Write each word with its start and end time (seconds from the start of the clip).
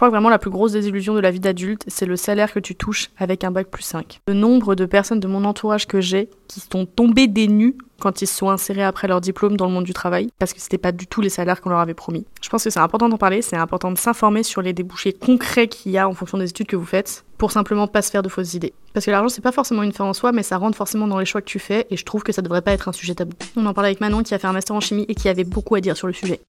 crois 0.00 0.08
que 0.08 0.14
vraiment 0.14 0.30
la 0.30 0.38
plus 0.38 0.48
grosse 0.48 0.72
désillusion 0.72 1.12
de 1.12 1.20
la 1.20 1.30
vie 1.30 1.40
d'adulte, 1.40 1.84
c'est 1.86 2.06
le 2.06 2.16
salaire 2.16 2.54
que 2.54 2.58
tu 2.58 2.74
touches 2.74 3.10
avec 3.18 3.44
un 3.44 3.50
bac 3.50 3.68
plus 3.68 3.82
5. 3.82 4.20
Le 4.28 4.32
nombre 4.32 4.74
de 4.74 4.86
personnes 4.86 5.20
de 5.20 5.28
mon 5.28 5.44
entourage 5.44 5.86
que 5.86 6.00
j'ai 6.00 6.30
qui 6.48 6.60
sont 6.60 6.86
tombées 6.86 7.26
des 7.26 7.48
nues 7.48 7.76
quand 8.00 8.22
ils 8.22 8.26
se 8.26 8.34
sont 8.34 8.48
insérés 8.48 8.82
après 8.82 9.08
leur 9.08 9.20
diplôme 9.20 9.58
dans 9.58 9.66
le 9.66 9.72
monde 9.72 9.84
du 9.84 9.92
travail, 9.92 10.30
parce 10.38 10.54
que 10.54 10.60
c'était 10.62 10.78
pas 10.78 10.92
du 10.92 11.06
tout 11.06 11.20
les 11.20 11.28
salaires 11.28 11.60
qu'on 11.60 11.68
leur 11.68 11.80
avait 11.80 11.92
promis. 11.92 12.24
Je 12.40 12.48
pense 12.48 12.64
que 12.64 12.70
c'est 12.70 12.80
important 12.80 13.10
d'en 13.10 13.18
parler, 13.18 13.42
c'est 13.42 13.58
important 13.58 13.92
de 13.92 13.98
s'informer 13.98 14.42
sur 14.42 14.62
les 14.62 14.72
débouchés 14.72 15.12
concrets 15.12 15.68
qu'il 15.68 15.92
y 15.92 15.98
a 15.98 16.08
en 16.08 16.14
fonction 16.14 16.38
des 16.38 16.48
études 16.48 16.68
que 16.68 16.76
vous 16.76 16.86
faites, 16.86 17.26
pour 17.36 17.52
simplement 17.52 17.86
pas 17.86 18.00
se 18.00 18.10
faire 18.10 18.22
de 18.22 18.30
fausses 18.30 18.54
idées. 18.54 18.72
Parce 18.94 19.04
que 19.04 19.10
l'argent 19.10 19.28
c'est 19.28 19.42
pas 19.42 19.52
forcément 19.52 19.82
une 19.82 19.92
fin 19.92 20.06
en 20.06 20.14
soi, 20.14 20.32
mais 20.32 20.42
ça 20.42 20.56
rentre 20.56 20.78
forcément 20.78 21.08
dans 21.08 21.18
les 21.18 21.26
choix 21.26 21.42
que 21.42 21.46
tu 21.46 21.58
fais, 21.58 21.86
et 21.90 21.98
je 21.98 22.04
trouve 22.06 22.22
que 22.22 22.32
ça 22.32 22.40
devrait 22.40 22.62
pas 22.62 22.72
être 22.72 22.88
un 22.88 22.92
sujet 22.92 23.14
tabou. 23.14 23.36
On 23.54 23.66
en 23.66 23.74
parlait 23.74 23.88
avec 23.88 24.00
Manon 24.00 24.22
qui 24.22 24.32
a 24.32 24.38
fait 24.38 24.46
un 24.46 24.54
master 24.54 24.74
en 24.74 24.80
chimie 24.80 25.04
et 25.08 25.14
qui 25.14 25.28
avait 25.28 25.44
beaucoup 25.44 25.74
à 25.74 25.82
dire 25.82 25.94
sur 25.94 26.06
le 26.06 26.14
sujet. 26.14 26.40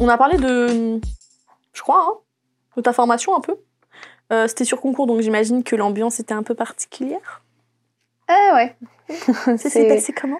On 0.00 0.08
a 0.08 0.16
parlé 0.16 0.38
de. 0.38 1.00
Je 1.74 1.82
crois, 1.82 2.02
hein, 2.08 2.23
de 2.76 2.82
ta 2.82 2.92
formation 2.92 3.34
un 3.34 3.40
peu? 3.40 3.56
Euh, 4.32 4.48
c'était 4.48 4.64
sur 4.64 4.80
concours, 4.80 5.06
donc 5.06 5.20
j'imagine 5.20 5.62
que 5.62 5.76
l'ambiance 5.76 6.18
était 6.20 6.34
un 6.34 6.42
peu 6.42 6.54
particulière? 6.54 7.42
Ah 8.28 8.52
ouais. 8.54 8.76
Ça 9.08 9.56
s'est 9.58 9.86
passé 9.88 10.12
comment? 10.12 10.38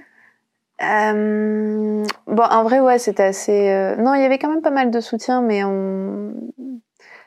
Euh, 0.83 2.05
bon, 2.27 2.43
en 2.43 2.62
vrai, 2.65 2.80
ouais, 2.80 2.98
c'était 2.98 3.23
assez. 3.24 3.69
euh, 3.70 3.97
Non, 3.97 4.15
il 4.15 4.23
y 4.23 4.24
avait 4.24 4.38
quand 4.38 4.48
même 4.48 4.62
pas 4.62 4.70
mal 4.70 4.91
de 4.91 5.01
soutien, 5.01 5.41
mais 5.43 5.62
on... 5.65 6.33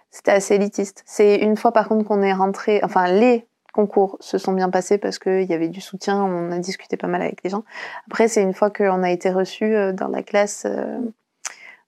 c'était 0.10 0.32
assez 0.32 0.56
élitiste. 0.56 1.04
C'est 1.06 1.38
une 1.38 1.56
fois, 1.56 1.72
par 1.72 1.88
contre, 1.88 2.06
qu'on 2.06 2.22
est 2.22 2.34
rentré. 2.34 2.82
Enfin, 2.84 3.08
les 3.08 3.48
concours 3.74 4.18
se 4.20 4.38
sont 4.40 4.54
bien 4.54 4.70
passés 4.70 4.98
parce 4.98 5.20
qu'il 5.20 5.44
y 5.44 5.54
avait 5.54 5.70
du 5.70 5.80
soutien, 5.82 6.22
on 6.24 6.52
a 6.52 6.58
discuté 6.60 6.98
pas 6.98 7.08
mal 7.08 7.22
avec 7.22 7.44
les 7.44 7.50
gens. 7.52 7.64
Après, 8.08 8.28
c'est 8.28 8.42
une 8.42 8.54
fois 8.54 8.70
qu'on 8.72 9.04
a 9.04 9.12
été 9.12 9.30
reçu 9.30 9.72
dans 9.94 10.08
la 10.08 10.24
classe. 10.24 10.66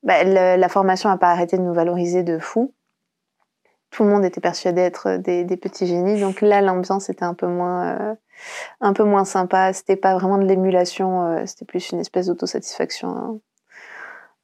bah, 0.03 0.23
le- 0.23 0.55
la 0.59 0.69
formation 0.69 1.09
n'a 1.09 1.17
pas 1.17 1.31
arrêté 1.31 1.57
de 1.57 1.63
nous 1.63 1.73
valoriser 1.73 2.23
de 2.23 2.39
fou. 2.39 2.71
Tout 3.91 4.03
le 4.03 4.09
monde 4.09 4.23
était 4.25 4.41
persuadé 4.41 4.81
d'être 4.81 5.17
des, 5.17 5.43
des 5.43 5.57
petits 5.57 5.87
génies, 5.87 6.19
donc 6.21 6.41
là, 6.41 6.61
l'ambiance 6.61 7.09
était 7.09 7.25
un 7.25 7.33
peu 7.33 7.47
moins. 7.47 7.87
euh, 7.99 8.15
un 8.79 8.93
peu 8.93 9.03
moins 9.03 9.25
sympa. 9.25 9.73
C'était 9.73 9.97
pas 9.97 10.13
vraiment 10.17 10.37
de 10.37 10.45
l'émulation, 10.45 11.23
euh, 11.25 11.43
c'était 11.45 11.65
plus 11.65 11.91
une 11.91 11.99
espèce 11.99 12.27
d'autosatisfaction 12.27 13.09
hein, 13.09 13.37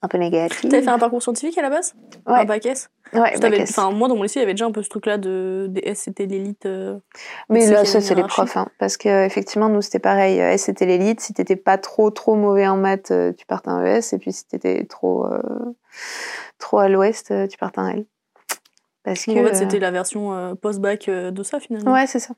un 0.01 0.07
peu 0.09 0.17
négative. 0.17 0.69
T'avais 0.69 0.83
fait 0.83 0.89
un 0.89 0.99
parcours 0.99 1.21
scientifique 1.23 1.57
à 1.57 1.61
la 1.61 1.69
base? 1.69 1.95
Ouais. 2.27 2.39
Un 2.39 2.43
bac 2.45 2.65
S? 2.65 2.89
Ouais, 3.13 3.31
enfin, 3.61 3.91
Moi, 3.91 4.07
dans 4.09 4.15
mon 4.17 4.23
lycée, 4.23 4.39
il 4.39 4.41
y 4.41 4.43
avait 4.43 4.53
déjà 4.53 4.65
un 4.65 4.71
peu 4.71 4.83
ce 4.83 4.89
truc-là 4.89 5.17
de 5.17 5.67
des 5.69 5.81
S, 5.85 5.99
c'était 5.99 6.25
l'élite. 6.25 6.65
euh, 6.65 6.97
Mais 7.49 7.65
là, 7.67 7.85
ça, 7.85 8.01
c'est 8.01 8.15
les 8.15 8.23
profs. 8.23 8.57
hein, 8.57 8.67
parce 8.79 8.97
que 8.97 9.25
effectivement, 9.25 9.69
nous, 9.69 9.81
c'était 9.81 9.99
pareil. 9.99 10.41
Euh, 10.41 10.51
S, 10.51 10.63
c'était 10.63 10.85
l'élite. 10.87 11.21
Si 11.21 11.33
t'étais 11.33 11.55
pas 11.55 11.77
trop, 11.77 12.09
trop 12.09 12.35
mauvais 12.35 12.67
en 12.67 12.75
maths, 12.77 13.11
euh, 13.11 13.31
tu 13.31 13.45
partais 13.45 13.69
un 13.69 13.85
ES. 13.85 14.13
Et 14.13 14.17
puis, 14.17 14.33
si 14.33 14.45
t'étais 14.45 14.83
trop, 14.85 15.25
euh, 15.27 15.39
trop 16.59 16.79
à 16.79 16.89
l'ouest, 16.89 17.31
euh, 17.31 17.47
tu 17.47 17.57
partais 17.57 17.79
un 17.79 17.89
L. 17.89 18.05
Parce 19.05 19.23
que. 19.25 19.31
donc, 19.31 19.39
en 19.39 19.43
fait, 19.45 19.51
euh, 19.55 19.59
c'était 19.59 19.79
la 19.79 19.91
version 19.91 20.33
euh, 20.33 20.55
post-bac 20.55 21.07
euh, 21.07 21.31
de 21.31 21.43
ça, 21.43 21.59
finalement. 21.61 21.93
Ouais, 21.93 22.07
c'est 22.07 22.19
ça. 22.19 22.33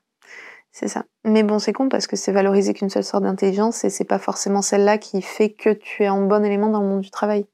C'est 0.71 0.87
ça. 0.89 1.05
Mais 1.23 1.41
bon, 1.41 1.57
c'est 1.57 1.73
con 1.73 1.89
parce 1.89 2.05
que 2.05 2.15
c'est 2.15 2.31
valoriser 2.31 2.73
qu'une 2.75 2.89
seule 2.89 3.03
sorte 3.03 3.23
d'intelligence 3.23 3.83
et 3.83 3.89
c'est 3.89 4.03
pas 4.03 4.19
forcément 4.19 4.61
celle-là 4.61 4.99
qui 4.99 5.21
fait 5.23 5.49
que 5.49 5.69
tu 5.71 6.03
es 6.03 6.09
en 6.09 6.21
bon 6.21 6.43
élément 6.45 6.67
dans 6.69 6.81
le 6.81 6.87
monde 6.87 7.01
du 7.01 7.09
travail. 7.09 7.47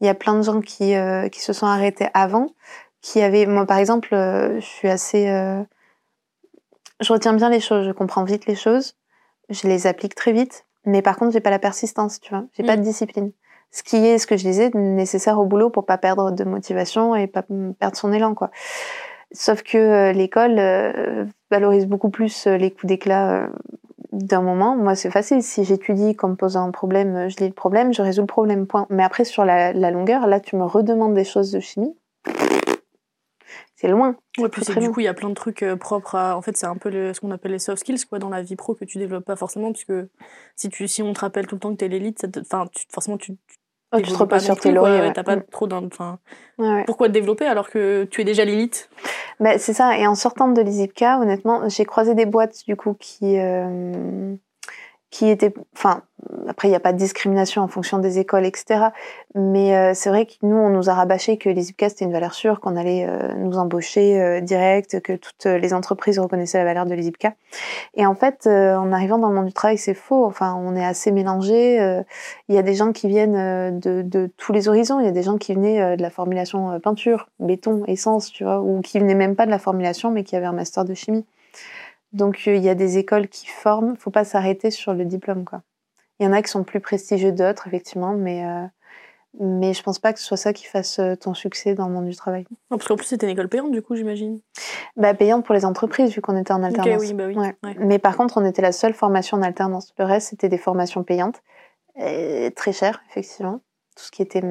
Il 0.00 0.06
y 0.06 0.10
a 0.10 0.14
plein 0.14 0.34
de 0.34 0.42
gens 0.42 0.60
qui, 0.60 0.94
euh, 0.94 1.28
qui 1.28 1.40
se 1.40 1.54
sont 1.54 1.66
arrêtés 1.66 2.08
avant, 2.12 2.48
qui 3.00 3.22
avaient. 3.22 3.46
Moi, 3.46 3.64
par 3.64 3.78
exemple, 3.78 4.14
euh, 4.14 4.60
je 4.60 4.66
suis 4.66 4.88
assez. 4.88 5.28
euh, 5.30 5.62
Je 7.00 7.12
retiens 7.12 7.32
bien 7.32 7.48
les 7.48 7.60
choses, 7.60 7.86
je 7.86 7.92
comprends 7.92 8.24
vite 8.24 8.46
les 8.46 8.56
choses, 8.56 8.96
je 9.48 9.66
les 9.68 9.86
applique 9.86 10.14
très 10.14 10.32
vite, 10.32 10.66
mais 10.84 11.02
par 11.02 11.16
contre, 11.16 11.32
j'ai 11.32 11.40
pas 11.40 11.50
la 11.50 11.58
persistance, 11.58 12.20
tu 12.20 12.30
vois. 12.30 12.44
J'ai 12.56 12.62
pas 12.64 12.76
Mm. 12.76 12.80
de 12.80 12.84
discipline. 12.84 13.32
Ce 13.76 13.82
qui 13.82 13.96
est, 13.96 14.18
ce 14.18 14.28
que 14.28 14.36
je 14.36 14.44
disais, 14.44 14.70
nécessaire 14.72 15.40
au 15.40 15.46
boulot 15.46 15.68
pour 15.68 15.84
pas 15.84 15.98
perdre 15.98 16.30
de 16.30 16.44
motivation 16.44 17.16
et 17.16 17.26
pas 17.26 17.42
perdre 17.80 17.96
son 17.96 18.12
élan, 18.12 18.32
quoi. 18.36 18.52
Sauf 19.32 19.64
que 19.64 19.76
euh, 19.76 20.12
l'école 20.12 20.60
euh, 20.60 21.24
valorise 21.50 21.86
beaucoup 21.86 22.08
plus 22.08 22.46
euh, 22.46 22.56
les 22.56 22.70
coups 22.70 22.86
d'éclat 22.86 23.50
d'un 24.12 24.42
moment. 24.42 24.76
Moi, 24.76 24.94
c'est 24.94 25.10
facile. 25.10 25.42
Si 25.42 25.64
j'étudie, 25.64 26.14
qu'on 26.14 26.28
me 26.28 26.34
pose 26.36 26.56
un 26.56 26.70
problème, 26.70 27.28
je 27.28 27.36
lis 27.38 27.48
le 27.48 27.52
problème, 27.52 27.92
je 27.92 28.00
résous 28.00 28.20
le 28.20 28.28
problème, 28.28 28.68
point. 28.68 28.86
Mais 28.90 29.02
après, 29.02 29.24
sur 29.24 29.44
la, 29.44 29.72
la 29.72 29.90
longueur, 29.90 30.28
là, 30.28 30.38
tu 30.38 30.54
me 30.54 30.62
redemandes 30.64 31.14
des 31.14 31.24
choses 31.24 31.50
de 31.50 31.58
chimie. 31.58 31.96
C'est 33.74 33.88
loin. 33.88 34.14
Ouais, 34.38 34.48
puis 34.48 34.62
du 34.62 34.90
coup, 34.92 35.00
il 35.00 35.04
y 35.04 35.08
a 35.08 35.14
plein 35.14 35.30
de 35.30 35.34
trucs 35.34 35.64
propres 35.80 36.14
à. 36.14 36.36
En 36.36 36.42
fait, 36.42 36.56
c'est 36.56 36.66
un 36.66 36.76
peu 36.76 36.90
le- 36.90 37.12
ce 37.12 37.20
qu'on 37.20 37.32
appelle 37.32 37.50
les 37.50 37.58
soft 37.58 37.80
skills 37.80 38.06
quoi, 38.08 38.20
dans 38.20 38.30
la 38.30 38.40
vie 38.42 38.54
pro 38.54 38.74
que 38.76 38.84
tu 38.84 38.98
développes 38.98 39.24
pas 39.24 39.34
forcément, 39.34 39.72
parce 39.72 39.84
que 39.84 40.08
si, 40.54 40.68
tu, 40.68 40.86
si 40.86 41.02
on 41.02 41.12
te 41.12 41.20
rappelle 41.20 41.48
tout 41.48 41.56
le 41.56 41.60
temps 41.60 41.72
que 41.72 41.78
t'es 41.78 41.88
l'élite, 41.88 42.20
ça 42.20 42.28
te- 42.28 42.38
enfin, 42.38 42.66
tu, 42.72 42.84
forcément, 42.92 43.18
tu. 43.18 43.36
Tu 43.98 44.02
Oh, 44.02 44.06
tu 44.06 44.12
te 44.12 44.18
reposes 44.18 44.44
sur 44.44 44.58
tes 44.58 44.72
lauriers. 44.72 45.00
ouais, 45.00 45.06
ouais. 45.08 45.12
T'as 45.12 45.22
pas 45.22 45.36
trop 45.36 45.66
d'un. 45.66 45.84
Enfin, 45.84 46.18
Ouais, 46.58 46.68
ouais. 46.68 46.84
pourquoi 46.84 47.08
te 47.08 47.12
développer 47.12 47.46
alors 47.46 47.68
que 47.70 48.04
tu 48.04 48.20
es 48.20 48.24
déjà 48.24 48.44
l'élite? 48.44 48.88
Bah, 49.40 49.58
c'est 49.58 49.72
ça. 49.72 49.98
Et 49.98 50.06
en 50.06 50.14
sortant 50.14 50.48
de 50.48 50.60
l'ISIPCA, 50.62 51.18
honnêtement, 51.20 51.68
j'ai 51.68 51.84
croisé 51.84 52.14
des 52.14 52.26
boîtes 52.26 52.64
du 52.66 52.76
coup 52.76 52.94
qui 52.98 53.38
euh, 53.38 54.34
qui 55.10 55.28
étaient. 55.28 55.52
Enfin, 55.76 56.02
après, 56.48 56.68
il 56.68 56.70
n'y 56.70 56.76
a 56.76 56.80
pas 56.80 56.92
de 56.92 56.98
discrimination 56.98 57.62
en 57.62 57.68
fonction 57.68 57.98
des 57.98 58.18
écoles, 58.18 58.44
etc. 58.46 58.86
Mais 59.34 59.76
euh, 59.76 59.92
c'est 59.94 60.08
vrai 60.10 60.26
que 60.26 60.32
nous, 60.42 60.56
on 60.56 60.70
nous 60.70 60.90
a 60.90 60.94
rabâché 60.94 61.36
que 61.38 61.48
l'ISIPCA 61.48 61.88
c'était 61.88 62.04
une 62.04 62.12
valeur 62.12 62.34
sûre, 62.34 62.60
qu'on 62.60 62.76
allait 62.76 63.06
euh, 63.08 63.34
nous 63.36 63.56
embaucher 63.58 64.20
euh, 64.20 64.40
direct, 64.40 65.00
que 65.00 65.14
toutes 65.14 65.46
les 65.46 65.74
entreprises 65.74 66.18
reconnaissaient 66.18 66.58
la 66.58 66.64
valeur 66.64 66.86
de 66.86 66.94
l'ISIPCA. 66.94 67.34
Et 67.94 68.06
en 68.06 68.14
fait, 68.14 68.46
euh, 68.46 68.76
en 68.76 68.92
arrivant 68.92 69.18
dans 69.18 69.28
le 69.28 69.34
monde 69.34 69.46
du 69.46 69.52
travail, 69.52 69.78
c'est 69.78 69.94
faux. 69.94 70.24
Enfin, 70.24 70.54
on 70.60 70.76
est 70.76 70.84
assez 70.84 71.12
mélangé. 71.12 71.80
euh, 71.80 72.02
Il 72.48 72.54
y 72.54 72.58
a 72.58 72.62
des 72.62 72.74
gens 72.74 72.92
qui 72.92 73.08
viennent 73.08 73.36
euh, 73.36 73.70
de, 73.70 74.02
de 74.02 74.30
tous 74.36 74.52
les 74.52 74.68
horizons. 74.68 75.00
Il 75.00 75.06
y 75.06 75.08
a 75.08 75.12
des 75.12 75.22
gens 75.22 75.38
qui 75.38 75.54
venaient 75.54 75.80
euh, 75.80 75.96
de 75.96 76.02
la 76.02 76.10
formulation 76.10 76.70
euh, 76.72 76.78
peinture, 76.78 77.28
béton, 77.40 77.84
essence, 77.86 78.30
tu 78.30 78.44
vois, 78.44 78.60
ou 78.60 78.80
qui 78.80 78.98
venaient 78.98 79.14
même 79.14 79.36
pas 79.36 79.46
de 79.46 79.50
la 79.50 79.58
formulation, 79.58 80.10
mais 80.10 80.24
qui 80.24 80.36
avaient 80.36 80.46
un 80.46 80.52
master 80.52 80.84
de 80.84 80.94
chimie. 80.94 81.24
Donc, 82.12 82.42
euh, 82.46 82.54
il 82.54 82.62
y 82.62 82.68
a 82.68 82.74
des 82.74 82.98
écoles 82.98 83.28
qui 83.28 83.46
forment. 83.46 83.96
Faut 83.98 84.10
pas 84.10 84.24
s'arrêter 84.24 84.70
sur 84.70 84.94
le 84.94 85.04
diplôme, 85.04 85.44
quoi. 85.44 85.62
Il 86.20 86.24
y 86.24 86.28
en 86.28 86.32
a 86.32 86.42
qui 86.42 86.50
sont 86.50 86.64
plus 86.64 86.80
prestigieux 86.80 87.32
d'autres, 87.32 87.66
effectivement, 87.66 88.12
mais 88.14 88.44
euh, 88.46 88.66
mais 89.40 89.74
je 89.74 89.82
pense 89.82 89.98
pas 89.98 90.12
que 90.12 90.20
ce 90.20 90.24
soit 90.26 90.36
ça 90.36 90.52
qui 90.52 90.64
fasse 90.64 91.00
euh, 91.00 91.16
ton 91.16 91.34
succès 91.34 91.74
dans 91.74 91.88
le 91.88 91.92
monde 91.94 92.06
du 92.06 92.14
travail. 92.14 92.46
Non, 92.70 92.78
Parce 92.78 92.86
qu'en 92.86 92.94
plus, 92.96 93.06
c'était 93.06 93.26
une 93.26 93.32
école 93.32 93.48
payante, 93.48 93.72
du 93.72 93.82
coup, 93.82 93.96
j'imagine. 93.96 94.38
Bah, 94.96 95.12
payante 95.12 95.44
pour 95.44 95.54
les 95.56 95.64
entreprises, 95.64 96.12
vu 96.12 96.20
qu'on 96.20 96.36
était 96.36 96.52
en 96.52 96.62
alternance. 96.62 97.00
oui, 97.00 97.14
bah 97.14 97.24
oui. 97.26 97.36
Ouais. 97.36 97.56
ouais. 97.64 97.74
Mais 97.80 97.98
par 97.98 98.16
contre, 98.16 98.36
on 98.38 98.44
était 98.44 98.62
la 98.62 98.70
seule 98.70 98.94
formation 98.94 99.36
en 99.36 99.42
alternance. 99.42 99.92
Le 99.98 100.04
reste, 100.04 100.28
c'était 100.28 100.48
des 100.48 100.58
formations 100.58 101.02
payantes, 101.02 101.42
et 101.96 102.52
très 102.54 102.72
chères, 102.72 103.02
effectivement. 103.10 103.60
Tout 103.96 104.04
ce 104.04 104.10
qui 104.12 104.22
était 104.22 104.42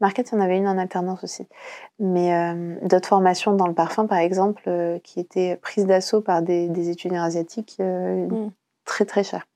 market, 0.00 0.30
il 0.30 0.34
y 0.34 0.38
en 0.38 0.40
avait 0.40 0.56
une 0.56 0.68
en 0.68 0.78
alternance 0.78 1.22
aussi. 1.24 1.46
Mais 1.98 2.34
euh, 2.34 2.76
d'autres 2.82 3.08
formations 3.08 3.52
dans 3.54 3.66
le 3.66 3.74
parfum, 3.74 4.06
par 4.06 4.18
exemple, 4.18 4.62
euh, 4.66 4.98
qui 5.00 5.20
étaient 5.20 5.56
prises 5.60 5.86
d'assaut 5.86 6.20
par 6.22 6.40
des, 6.42 6.68
des 6.68 6.88
étudiants 6.88 7.22
asiatiques, 7.22 7.76
euh, 7.80 8.26
Mm. 8.26 8.50
très 8.86 9.04
très 9.04 9.24
chères. 9.24 9.46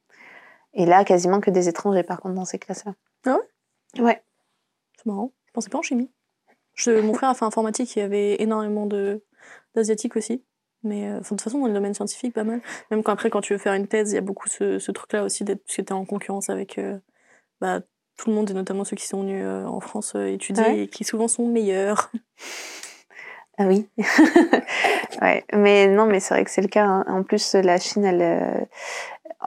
Et 0.75 0.86
là, 0.86 1.04
quasiment 1.04 1.41
que 1.41 1.50
des 1.50 1.69
étrangers, 1.69 2.03
par 2.03 2.20
contre, 2.20 2.34
dans 2.34 2.44
ces 2.44 2.58
classes-là. 2.58 2.94
Ah 3.26 3.36
ouais? 3.97 4.03
Ouais. 4.03 4.22
C'est 4.97 5.06
marrant. 5.06 5.32
Je 5.47 5.53
pensais 5.53 5.70
pas 5.70 5.78
en 5.78 5.82
chimie. 5.82 6.10
Je, 6.75 7.00
mon 7.00 7.12
frère 7.14 7.31
a 7.31 7.34
fait 7.34 7.44
informatique, 7.44 7.94
il 7.97 7.98
y 7.98 8.03
avait 8.03 8.41
énormément 8.41 8.86
d'asiatiques 9.75 10.16
aussi. 10.16 10.44
Mais 10.82 11.09
euh, 11.10 11.20
de 11.20 11.25
toute 11.26 11.41
façon, 11.41 11.59
dans 11.60 11.66
le 11.66 11.75
domaine 11.75 11.92
scientifique, 11.94 12.32
pas 12.32 12.44
mal. 12.44 12.60
Même 12.91 13.03
quand, 13.03 13.12
après, 13.12 13.28
quand 13.30 13.41
tu 13.42 13.53
veux 13.53 13.59
faire 13.59 13.75
une 13.75 13.86
thèse, 13.86 14.12
il 14.12 14.14
y 14.14 14.19
a 14.19 14.22
beaucoup 14.22 14.48
ce, 14.48 14.78
ce 14.78 14.92
truc-là 14.92 15.25
aussi, 15.25 15.44
parce 15.44 15.59
que 15.59 15.82
tu 15.82 15.82
es 15.82 15.92
en 15.92 16.04
concurrence 16.06 16.48
avec 16.48 16.78
euh, 16.78 16.98
bah, 17.60 17.80
tout 18.16 18.30
le 18.30 18.34
monde, 18.36 18.50
et 18.50 18.54
notamment 18.54 18.84
ceux 18.84 18.97
qui 18.97 19.06
sont 19.06 19.20
venus 19.22 19.42
euh, 19.44 19.64
en 19.66 19.80
France 19.80 20.14
étudier 20.14 20.64
Ouais. 20.64 20.78
et 20.82 20.88
qui 20.88 21.04
souvent 21.04 21.28
sont 21.28 21.47
meilleurs. 21.47 22.10
Ah 23.59 23.66
oui. 23.66 23.86
ouais. 25.20 25.44
Mais 25.53 25.86
non, 25.86 26.06
mais 26.06 26.19
c'est 26.19 26.32
vrai 26.32 26.44
que 26.44 26.50
c'est 26.50 26.62
le 26.62 26.69
cas. 26.69 26.86
hein. 26.86 27.04
En 27.09 27.22
plus, 27.22 27.53
la 27.54 27.76
Chine, 27.78 28.06
elle, 28.06 28.66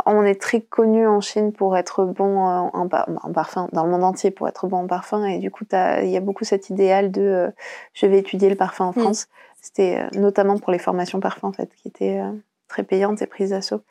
on 0.05 0.23
est 0.23 0.41
très 0.41 0.61
connu 0.61 1.07
en 1.07 1.21
Chine 1.21 1.53
pour 1.53 1.77
être 1.77 2.05
bon 2.05 2.47
euh, 2.47 2.69
en, 2.73 2.87
par- 2.87 3.07
en 3.21 3.31
parfum, 3.31 3.69
dans 3.73 3.83
le 3.85 3.91
monde 3.91 4.03
entier 4.03 4.31
pour 4.31 4.47
être 4.47 4.67
bon 4.67 4.77
en 4.77 4.87
parfum. 4.87 5.25
Et 5.25 5.37
du 5.39 5.51
coup, 5.51 5.65
il 5.71 6.09
y 6.09 6.17
a 6.17 6.19
beaucoup 6.19 6.43
cet 6.43 6.69
idéal 6.69 7.11
de 7.11 7.21
euh, 7.21 7.51
je 7.93 8.05
vais 8.07 8.19
étudier 8.19 8.49
le 8.49 8.55
parfum 8.55 8.85
en 8.85 8.91
Mm. 8.91 9.01
France. 9.01 9.27
C'était 9.61 9.99
euh, 9.99 10.19
notamment 10.19 10.57
pour 10.57 10.71
les 10.71 10.79
formations 10.79 11.19
parfum, 11.19 11.49
en 11.49 11.53
fait, 11.53 11.73
qui 11.75 11.87
étaient 11.87 12.19
euh, 12.19 12.31
très 12.67 12.83
payantes 12.83 13.21
et 13.21 13.27
prises 13.27 13.51
d'assaut. 13.51 13.83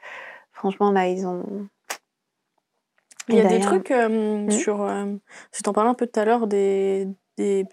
Franchement, 0.53 0.91
là, 0.91 1.07
ils 1.09 1.27
ont. 1.27 1.69
Il 3.29 3.37
y 3.37 3.41
a 3.41 3.45
des 3.45 3.61
trucs 3.61 3.91
Mhm. 3.91 4.51
sur. 4.51 4.85
Tu 5.53 5.63
t'en 5.63 5.73
parlais 5.73 5.91
un 5.91 5.95
peu 5.95 6.09
tout 6.09 6.19
à 6.19 6.25
l'heure, 6.25 6.49
des, 6.49 7.07
des, 7.39 7.65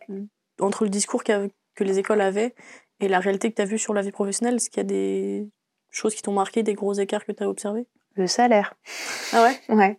entre 0.61 0.83
le 0.83 0.89
discours 0.91 1.23
que 1.23 1.49
les 1.83 1.97
écoles 1.97 2.21
avaient 2.21 2.53
et 2.99 3.07
la 3.07 3.19
réalité 3.19 3.49
que 3.49 3.55
tu 3.55 3.61
as 3.63 3.65
vue 3.65 3.79
sur 3.79 3.95
la 3.95 4.03
vie 4.03 4.11
professionnelle. 4.11 4.55
Est-ce 4.55 4.69
qu'il 4.69 4.77
y 4.77 4.85
a 4.85 4.87
des 4.87 5.49
choses 5.89 6.13
qui 6.13 6.21
t'ont 6.21 6.33
marqué, 6.33 6.61
des 6.61 6.75
gros 6.75 6.93
écarts 6.93 7.25
que 7.25 7.31
tu 7.31 7.43
as 7.43 7.49
observés? 7.49 7.87
Le 8.19 8.27
salaire. 8.27 8.73
Ah 9.31 9.43
ouais? 9.43 9.57
Ouais. 9.69 9.97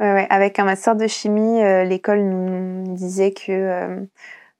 ouais, 0.00 0.12
ouais. 0.12 0.26
Avec 0.30 0.58
un 0.58 0.64
master 0.64 0.96
de 0.96 1.06
chimie, 1.06 1.62
euh, 1.62 1.84
l'école 1.84 2.24
nous 2.24 2.92
disait 2.96 3.30
que, 3.30 3.52
euh, 3.52 4.00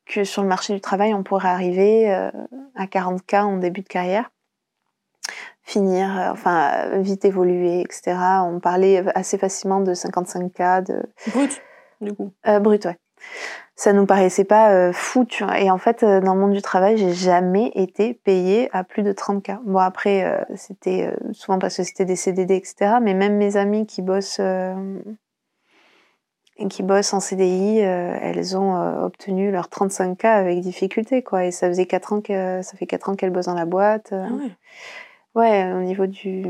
que 0.06 0.22
sur 0.22 0.42
le 0.42 0.48
marché 0.48 0.72
du 0.72 0.80
travail, 0.80 1.12
on 1.12 1.24
pourrait 1.24 1.48
arriver 1.48 2.14
euh, 2.14 2.30
à 2.76 2.86
40K 2.86 3.42
en 3.42 3.56
début 3.56 3.80
de 3.80 3.88
carrière, 3.88 4.30
finir, 5.64 6.30
enfin, 6.30 7.00
vite 7.00 7.24
évoluer, 7.24 7.80
etc. 7.80 8.44
On 8.44 8.60
parlait 8.60 9.02
assez 9.16 9.36
facilement 9.36 9.80
de 9.80 9.94
55K 9.94 10.86
de 10.86 11.02
Brut, 11.32 11.60
du 12.00 12.14
coup. 12.14 12.32
brut, 12.60 12.84
ouais. 12.84 12.98
Ça 13.74 13.92
nous 13.92 14.06
paraissait 14.06 14.44
pas 14.44 14.70
euh, 14.72 14.92
fou, 14.92 15.24
tu 15.24 15.44
vois. 15.44 15.58
Et 15.60 15.70
en 15.70 15.78
fait, 15.78 16.02
euh, 16.02 16.20
dans 16.20 16.34
le 16.34 16.40
monde 16.40 16.52
du 16.52 16.62
travail, 16.62 16.98
j'ai 16.98 17.12
jamais 17.12 17.72
été 17.74 18.14
payée 18.14 18.68
à 18.72 18.84
plus 18.84 19.02
de 19.02 19.12
30 19.12 19.42
k. 19.42 19.52
Bon 19.64 19.78
après, 19.78 20.24
euh, 20.24 20.40
c'était 20.54 21.12
souvent 21.32 21.58
parce 21.58 21.76
que 21.76 21.82
c'était 21.82 22.04
des 22.04 22.16
CDD, 22.16 22.54
etc. 22.54 22.98
Mais 23.02 23.14
même 23.14 23.36
mes 23.36 23.56
amies 23.56 23.86
qui 23.86 24.02
bossent 24.02 24.40
qui 26.70 26.84
bossent 26.84 27.12
en 27.12 27.18
CDI, 27.18 27.78
elles 27.78 28.56
ont 28.56 28.76
obtenu 29.02 29.50
leurs 29.50 29.68
35 29.68 30.16
k 30.16 30.24
avec 30.26 30.60
difficulté, 30.60 31.22
quoi. 31.24 31.44
Et 31.44 31.50
ça 31.50 31.66
faisait 31.66 31.86
quatre 31.86 32.12
ans 32.12 32.20
que 32.20 32.62
ça 32.62 32.76
fait 32.76 32.86
quatre 32.86 33.08
ans 33.08 33.16
qu'elles 33.16 33.32
bossent 33.32 33.46
dans 33.46 33.54
la 33.54 33.64
boîte. 33.64 34.12
Ah 34.12 34.32
ouais. 34.32 34.52
Ouais, 35.34 35.72
au 35.72 35.80
niveau 35.80 36.06
du, 36.06 36.44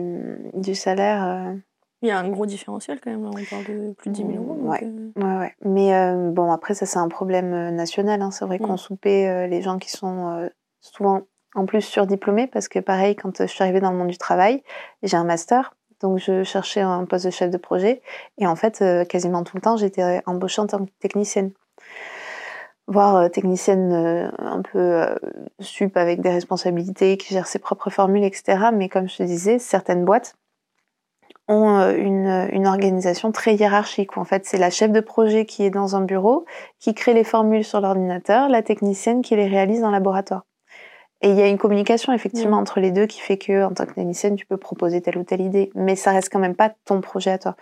du 0.53 0.75
salaire. 0.75 1.55
Il 2.03 2.09
y 2.09 2.11
a 2.11 2.19
un 2.19 2.29
gros 2.29 2.47
différentiel 2.47 3.01
quand 3.01 3.11
même, 3.11 3.25
on 3.25 3.31
parle 3.31 3.65
de 3.65 3.93
plus 3.95 4.11
de 4.11 4.15
10 4.15 4.23
000 4.27 4.33
euros. 4.45 4.57
Ouais. 4.61 4.81
euh, 4.83 5.11
Ouais, 5.17 5.39
ouais. 5.39 5.55
Mais 5.65 5.95
euh, 5.95 6.31
bon, 6.31 6.51
après, 6.51 6.75
ça, 6.75 6.85
c'est 6.85 6.99
un 6.99 7.09
problème 7.09 7.53
euh, 7.55 7.71
national. 7.71 8.21
hein. 8.23 8.31
C'est 8.33 8.45
vrai 8.45 8.59
qu'on 8.59 8.73
Mm. 8.75 8.79
soupait 8.79 9.29
euh, 9.29 9.47
les 9.47 9.63
gens 9.63 9.79
qui 9.79 9.91
sont 9.91 10.29
euh, 10.31 10.49
souvent 10.81 11.23
en 11.55 11.65
plus 11.65 11.81
surdiplômés 11.83 12.49
parce 12.49 12.67
que, 12.69 12.81
pareil, 12.81 13.15
quand 13.15 13.39
je 13.39 13.47
suis 13.47 13.63
arrivée 13.63 13.81
dans 13.81 13.93
le 13.93 13.97
monde 13.99 14.09
du 14.09 14.19
travail, 14.19 14.63
j'ai 15.03 15.17
un 15.17 15.25
master. 15.25 15.75
Donc, 16.01 16.19
je 16.19 16.43
cherchais 16.43 16.81
un 16.81 17.05
poste 17.05 17.27
de 17.27 17.31
chef 17.31 17.51
de 17.51 17.57
projet. 17.59 18.03
Et 18.39 18.47
en 18.49 18.57
fait, 18.57 18.83
quasiment 19.09 19.45
tout 19.45 19.57
le 19.57 19.61
temps, 19.63 19.77
j'étais 19.77 20.21
embauchée 20.27 20.61
en 20.61 20.67
tant 20.67 20.85
que 20.85 20.91
technicienne. 20.99 21.53
Voire 22.89 23.31
technicienne 23.31 23.93
euh, 23.93 24.29
un 24.39 24.61
peu 24.63 24.79
euh, 24.79 25.15
sup 25.61 25.97
avec 25.97 26.21
des 26.21 26.31
responsabilités, 26.31 27.17
qui 27.17 27.33
gère 27.33 27.47
ses 27.47 27.61
propres 27.61 27.91
formules, 27.91 28.25
etc. 28.25 28.71
Mais 28.73 28.89
comme 28.89 29.09
je 29.09 29.19
te 29.19 29.23
disais, 29.23 29.61
certaines 29.61 30.05
boîtes 30.05 30.35
ont 31.49 31.79
euh, 31.79 31.97
une, 31.97 32.49
une 32.53 32.67
organisation 32.67 33.33
très 33.33 33.55
hiérarchique. 33.57 34.17
où 34.17 34.21
En 34.21 34.25
fait, 34.25 34.47
c'est 34.47 34.59
la 34.59 34.71
chef 34.71 34.91
de 34.93 35.01
projet 35.01 35.45
qui 35.47 35.65
est 35.65 35.71
dans 35.71 35.97
un 35.97 36.03
bureau, 36.03 36.45
qui 36.79 36.95
crée 36.95 37.15
les 37.15 37.25
formules 37.25 37.65
sur 37.65 37.81
l'ordinateur, 37.81 38.49
la 38.49 38.63
technicienne 38.63 39.23
qui 39.23 39.37
les 39.37 39.47
réalise 39.49 39.85
en 39.85 39.91
laboratoire. 39.91 40.45
Et 41.23 41.31
il 41.31 41.37
y 41.37 41.43
a 41.43 41.49
une 41.49 41.59
communication 41.59 42.13
effectivement 42.13 42.59
Mm. 42.59 42.61
entre 42.61 42.81
les 42.81 42.91
deux 42.91 43.07
qui 43.07 43.21
fait 43.21 43.39
que, 43.39 43.65
en 43.65 43.73
tant 43.73 43.87
que 43.87 43.95
technicienne, 43.95 44.37
tu 44.37 44.47
peux 44.47 44.57
proposer 44.57 45.01
telle 45.03 45.19
ou 45.19 45.25
telle 45.25 45.41
idée, 45.41 45.71
mais 45.75 45.97
ça 45.97 46.11
reste 46.13 46.31
quand 46.33 46.41
même 46.41 46.57
pas 46.57 46.73
ton 46.85 47.01
projet 47.01 47.31
à 47.31 47.39
toi. 47.39 47.57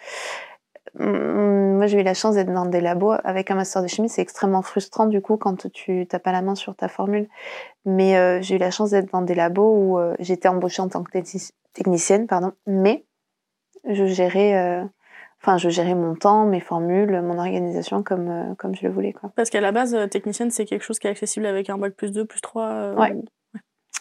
Hum, 0.98 1.76
Moi, 1.76 1.86
j'ai 1.86 2.00
eu 2.00 2.02
la 2.02 2.14
chance 2.14 2.34
d'être 2.34 2.52
dans 2.52 2.66
des 2.66 2.80
labos 2.80 3.12
avec 3.24 3.50
un 3.50 3.54
master 3.54 3.82
de 3.82 3.86
chimie. 3.88 4.08
C'est 4.08 4.22
extrêmement 4.22 4.62
frustrant 4.62 5.06
du 5.06 5.20
coup 5.22 5.36
quand 5.36 5.70
tu 5.72 6.06
t'as 6.08 6.18
pas 6.18 6.32
la 6.32 6.42
main 6.42 6.54
sur 6.54 6.74
ta 6.76 6.88
formule. 6.88 7.28
Mais 7.86 8.16
euh, 8.18 8.42
j'ai 8.42 8.56
eu 8.56 8.58
la 8.58 8.70
chance 8.70 8.90
d'être 8.90 9.12
dans 9.12 9.22
des 9.22 9.34
labos 9.36 9.74
où 9.76 9.98
euh, 9.98 10.14
j'étais 10.20 10.48
embauchée 10.48 10.82
en 10.82 10.88
tant 10.88 11.02
que 11.04 11.12
technici- 11.12 11.52
technicienne, 11.74 12.26
pardon, 12.26 12.52
mais 12.66 13.04
je 13.88 14.04
gérais, 14.06 14.56
euh, 14.56 14.84
enfin, 15.42 15.56
je 15.58 15.68
gérais 15.68 15.94
mon 15.94 16.14
temps, 16.14 16.44
mes 16.46 16.60
formules, 16.60 17.20
mon 17.22 17.38
organisation 17.38 18.02
comme 18.02 18.28
euh, 18.28 18.54
comme 18.56 18.74
je 18.74 18.82
le 18.86 18.92
voulais 18.92 19.12
quoi. 19.12 19.32
Parce 19.36 19.50
qu'à 19.50 19.60
la 19.60 19.72
base, 19.72 19.94
euh, 19.94 20.06
technicienne, 20.06 20.50
c'est 20.50 20.64
quelque 20.64 20.82
chose 20.84 20.98
qui 20.98 21.06
est 21.06 21.10
accessible 21.10 21.46
avec 21.46 21.70
un 21.70 21.78
bac 21.78 21.94
plus 21.94 22.12
2, 22.12 22.24
plus 22.24 22.40
3. 22.40 22.66
euh, 22.68 22.94
Ouais. 22.96 23.12
ou- 23.12 23.24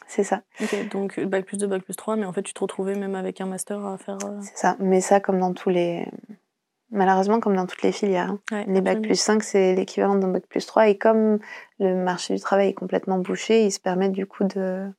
C'est 0.07 0.23
ça, 0.23 0.41
Ok, 0.61 0.89
donc 0.89 1.19
bac 1.19 1.45
plus 1.45 1.57
2, 1.57 1.67
bac 1.67 1.83
plus 1.83 1.95
3, 1.95 2.15
mais 2.15 2.25
en 2.25 2.33
fait, 2.33 2.41
tu 2.41 2.53
te 2.53 2.59
retrouvais 2.59 2.95
même 2.95 3.13
avec 3.15 3.41
un 3.41 3.45
master 3.45 3.85
à 3.85 3.97
faire. 3.97 4.17
euh, 4.25 4.39
c'est 4.41 4.57
ça. 4.57 4.75
Mais 4.79 5.01
ça, 5.01 5.19
comme 5.19 5.39
dans 5.39 5.53
tous 5.53 5.69
les, 5.69 6.07
malheureusement, 6.91 7.39
comme 7.39 7.55
dans 7.55 7.67
toutes 7.67 7.83
les 7.83 7.91
filières. 7.91 8.31
hein. 8.31 8.39
ouais, 8.51 8.65
Les 8.67 8.81
bac 8.81 9.01
plus 9.01 9.19
5, 9.19 9.43
c'est 9.43 9.75
l'équivalent 9.75 10.15
d'un 10.15 10.29
bac 10.29 10.43
plus 10.47 10.65
3. 10.65 10.87
Et 10.87 10.97
comme 10.97 11.39
le 11.79 11.93
marché 11.95 12.33
du 12.33 12.39
travail 12.41 12.69
est 12.69 12.73
complètement 12.73 13.19
bouché, 13.19 13.65
ils 13.65 13.71
se 13.71 13.79
permettent 13.79 14.11
du 14.13 14.25
coup 14.25 14.43
de, 14.45 14.89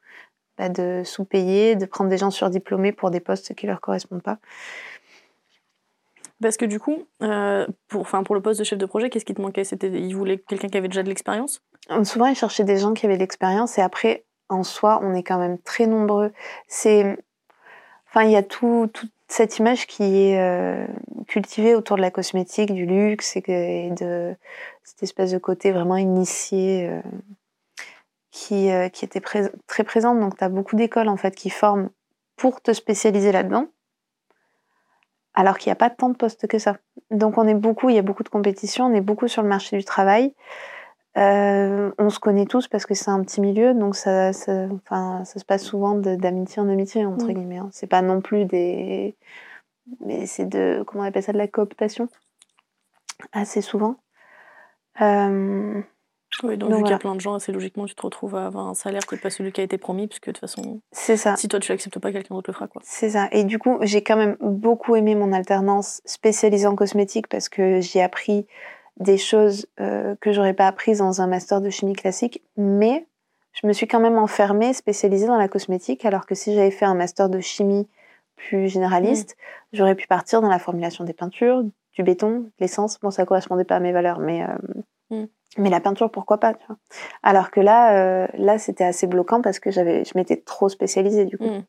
bah, 0.61 0.69
de 0.69 1.01
sous-payer, 1.07 1.75
de 1.75 1.87
prendre 1.87 2.11
des 2.11 2.19
gens 2.19 2.31
surdiplômés 2.31 2.93
pour 2.93 3.11
des 3.11 3.21
postes 3.21 3.55
qui 3.55 3.67
leur 3.67 3.81
correspondent 3.81 4.23
pas. 4.23 4.37
Parce 6.43 6.59
que 6.59 6.67
du 6.67 6.79
coup, 6.79 7.05
euh, 7.23 7.67
pour, 7.89 8.07
pour 8.07 8.35
le 8.35 8.43
poste 8.43 8.59
de 8.59 8.65
chef 8.65 8.79
de 8.79 8.85
projet, 8.85 9.09
qu'est-ce 9.09 9.25
qui 9.25 9.33
te 9.33 9.41
manquait? 9.41 9.65
C'était, 9.65 9.89
Ils 9.89 10.15
voulaient 10.15 10.37
quelqu'un 10.37 10.69
qui 10.69 10.77
avait 10.77 10.89
déjà 10.89 11.03
de 11.03 11.09
l'expérience? 11.09 11.63
Souvent, 12.05 12.27
ils 12.27 12.37
cherchaient 12.37 12.65
des 12.65 12.77
gens 12.77 12.93
qui 12.93 13.07
avaient 13.07 13.15
de 13.15 13.21
l'expérience 13.21 13.79
et 13.79 13.81
après, 13.81 14.25
en 14.51 14.63
soi, 14.63 15.01
on 15.03 15.15
est 15.15 15.23
quand 15.23 15.39
même 15.39 15.59
très 15.59 15.87
nombreux. 15.87 16.31
C'est, 16.69 17.17
enfin, 18.11 18.25
il 18.25 18.33
y 18.33 18.37
a 18.37 18.43
tout, 18.43 18.91
toute 18.93 19.13
cette 19.29 19.59
image 19.59 19.87
qui 19.87 20.03
est 20.03 20.39
euh, 20.39 20.87
cultivée 21.27 21.75
autour 21.75 21.97
de 21.97 22.03
la 22.03 22.11
cosmétique, 22.11 22.75
du 22.75 22.85
luxe 22.85 23.37
et, 23.37 23.91
de 23.99 24.37
cette 24.85 25.03
espèce 25.03 25.33
de 25.33 25.39
côté 25.39 25.73
vraiment 25.73 25.97
initié 25.97 26.87
euh, 26.87 27.01
qui, 28.31 28.71
euh, 28.71 28.89
qui 28.89 29.05
était 29.05 29.21
très 29.21 29.85
présente. 29.85 30.21
Donc, 30.21 30.37
tu 30.39 30.45
as 30.45 30.49
beaucoup 30.49 30.77
d'écoles 30.77 31.09
en 31.09 31.17
fait 31.17 31.35
qui 31.35 31.51
forment 31.51 31.91
pour 32.37 32.61
te 32.61 32.73
spécialiser 32.73 33.33
là-dedans. 33.33 33.67
Alors 35.35 35.59
qu'il 35.59 35.69
n'y 35.71 35.73
a 35.73 35.77
pas 35.77 35.91
tant 35.91 36.09
de 36.09 36.17
postes 36.17 36.47
que 36.49 36.59
ça. 36.59 36.77
Donc 37.11 37.39
on 37.39 37.47
est 37.47 37.55
beaucoup, 37.55 37.89
il 37.89 37.95
y 37.95 37.99
a 37.99 38.03
beaucoup 38.03 38.25
de 38.25 38.29
compétition, 38.29 38.87
on 38.87 38.95
est 38.95 39.01
beaucoup 39.01 39.29
sur 39.29 39.43
le 39.43 39.49
marché 39.49 39.77
du 39.79 39.85
travail. 39.85 40.35
Euh, 41.17 41.91
on 41.99 42.11
se 42.11 42.19
connaît 42.19 42.47
tous 42.47 42.67
parce 42.69 42.85
que 42.87 42.95
c'est 42.95 43.11
un 43.11 43.23
petit 43.23 43.41
milieu, 43.41 43.73
donc 43.75 43.95
ça, 43.97 44.33
ça, 44.33 44.67
enfin, 44.75 45.25
ça 45.25 45.39
se 45.39 45.45
passe 45.45 45.63
souvent 45.63 45.95
d'amitié 45.95 46.61
en 46.63 46.69
amitié, 46.69 47.05
entre 47.07 47.27
Mm. 47.27 47.33
guillemets. 47.35 47.59
hein. 47.59 47.69
C'est 47.73 47.87
pas 47.87 48.03
non 48.03 48.21
plus 48.21 48.45
des. 48.45 49.17
Mais 50.05 50.27
c'est 50.27 50.47
de. 50.47 50.85
Comment 50.87 51.05
on 51.05 51.07
appelle 51.07 51.23
ça 51.23 51.33
De 51.33 51.39
la 51.39 51.49
cooptation 51.49 52.09
Assez 53.33 53.61
souvent. 53.61 53.97
Euh, 55.01 55.81
Oui, 56.43 56.57
donc, 56.57 56.71
Donc, 56.71 56.79
vu 56.79 56.85
qu'il 56.85 56.93
y 56.93 56.95
a 56.95 56.99
plein 56.99 57.15
de 57.15 57.21
gens, 57.21 57.35
assez 57.35 57.53
logiquement, 57.53 57.87
tu 57.87 57.95
te 57.95 58.03
retrouves 58.03 58.35
à 58.35 58.47
avoir 58.47 58.67
un 58.67 58.75
salaire 58.75 59.07
qui 59.07 59.15
n'est 59.15 59.21
pas 59.21 59.31
celui 59.31 59.53
qui 59.53 59.61
a 59.61 59.65
été 59.65 59.79
promis, 59.79 60.07
puisque 60.07 60.27
de 60.27 60.33
toute 60.33 60.41
façon, 60.41 60.81
c'est 60.93 61.17
ça. 61.17 61.37
si 61.37 61.49
toi 61.49 61.61
tu 61.61 61.73
l'acceptes 61.73 61.99
pas, 61.99 62.13
quelqu'un 62.13 62.35
d'autre 62.35 62.51
le 62.51 62.55
fera. 62.55 62.69
Quoi. 62.69 62.83
C'est 62.85 63.11
ça. 63.11 63.29
Et 63.33 63.45
du 63.45 63.59
coup, 63.59 63.79
j'ai 63.83 64.03
quand 64.03 64.17
même 64.17 64.37
beaucoup 64.41 64.97
aimé 64.97 65.15
mon 65.15 65.33
alternance 65.33 66.01
spécialisée 66.05 66.67
en 66.67 66.77
cosmétique 66.77 67.29
parce 67.29 67.49
que 67.49 67.81
j'ai 67.81 68.03
appris 68.03 68.47
des 68.99 69.19
choses 69.19 69.67
euh, 69.81 70.15
que 70.21 70.33
j'aurais 70.33 70.55
pas 70.55 70.67
apprises 70.67 70.99
dans 70.99 71.21
un 71.21 71.27
master 71.27 71.61
de 71.61 71.71
chimie 71.71 71.95
classique, 71.95 72.43
mais 72.57 73.07
je 73.53 73.67
me 73.67 73.73
suis 73.73 73.89
quand 73.89 74.01
même 74.01 74.19
enfermée, 74.19 74.73
spécialisée 74.73 75.27
dans 75.27 75.39
la 75.39 75.49
cosmétique, 75.49 76.05
alors 76.05 76.27
que 76.27 76.35
si 76.35 76.55
j'avais 76.55 76.71
fait 76.71 76.85
un 76.85 76.95
master 76.95 77.29
de 77.29 77.41
chimie 77.41 77.89
plus 78.37 78.69
généraliste, 78.69 79.37
j'aurais 79.73 79.95
pu 79.95 80.07
partir 80.07 80.41
dans 80.41 80.49
la 80.49 80.59
formulation 80.59 81.05
des 81.05 81.13
peintures, 81.13 81.63
du 81.95 82.03
béton, 82.03 82.41
de 82.41 82.51
l'essence. 82.61 82.99
Bon, 83.01 83.11
ça 83.11 83.25
correspondait 83.27 83.65
pas 83.65 83.77
à 83.77 83.81
mes 83.81 83.93
valeurs, 83.93 84.19
mais 84.19 84.43
euh, 84.43 84.47
Mm. 85.11 85.25
mais 85.59 85.71
la 85.71 85.81
peinture, 85.81 86.11
pourquoi 86.11 86.39
pas 86.39 86.55
tu 86.55 86.65
vois. 86.69 86.77
Alors 87.23 87.51
que 87.51 87.61
là, 87.61 87.97
euh, 87.97 88.27
là, 88.35 88.59
c'était 88.59 88.85
assez 88.85 89.07
bloquant 89.07 89.43
parce 89.43 89.59
que 89.59 89.71
j'avais, 89.71 90.05
je 90.05 90.13
m'étais 90.15 90.37
trop 90.37 90.69
spécialisée 90.69 91.25
du 91.25 91.37
coup. 91.39 91.45
Mm. 91.45 91.63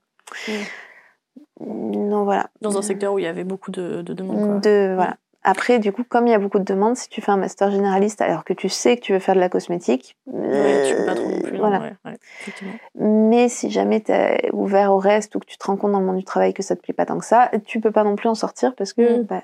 Non, 1.65 2.23
voilà. 2.23 2.49
Dans 2.61 2.77
un 2.77 2.81
secteur 2.81 3.13
où 3.13 3.19
il 3.19 3.23
y 3.23 3.27
avait 3.27 3.43
beaucoup 3.43 3.71
de, 3.71 4.01
de 4.01 4.13
demandes. 4.13 4.45
Quoi. 4.45 4.59
De, 4.59 4.93
voilà. 4.95 5.17
Après, 5.43 5.79
du 5.79 5.91
coup, 5.91 6.03
comme 6.03 6.27
il 6.27 6.31
y 6.31 6.33
a 6.35 6.39
beaucoup 6.39 6.59
de 6.59 6.63
demandes, 6.63 6.95
si 6.95 7.09
tu 7.09 7.19
fais 7.19 7.31
un 7.31 7.37
master 7.37 7.71
généraliste 7.71 8.21
alors 8.21 8.43
que 8.43 8.53
tu 8.53 8.69
sais 8.69 8.95
que 8.97 9.01
tu 9.01 9.13
veux 9.13 9.19
faire 9.19 9.33
de 9.33 9.39
la 9.39 9.49
cosmétique, 9.49 10.15
Ouais, 10.27 10.83
tu 10.87 10.95
peux 10.95 11.05
pas 11.05 11.15
trop 11.15 11.27
non 11.29 11.39
plus. 11.41 11.53
non, 11.53 11.57
voilà. 11.59 11.79
ouais, 11.79 11.93
ouais, 12.05 12.17
effectivement. 12.41 12.73
Mais 12.95 13.49
si 13.49 13.71
jamais 13.71 14.01
tu 14.01 14.11
es 14.11 14.49
ouvert 14.53 14.91
au 14.93 14.97
reste 14.99 15.33
ou 15.35 15.39
que 15.39 15.45
tu 15.47 15.57
te 15.57 15.65
rends 15.65 15.77
compte 15.77 15.93
dans 15.93 15.99
le 15.99 16.05
monde 16.05 16.17
du 16.17 16.23
travail 16.23 16.53
que 16.53 16.61
ça 16.61 16.75
te 16.75 16.81
plaît 16.81 16.93
pas 16.93 17.07
tant 17.07 17.17
que 17.17 17.25
ça, 17.25 17.49
tu 17.65 17.79
peux 17.79 17.89
pas 17.91 18.03
non 18.03 18.15
plus 18.15 18.29
en 18.29 18.35
sortir 18.35 18.75
parce 18.75 18.93
que 18.93 19.21
Mm. 19.21 19.23
bah, 19.23 19.41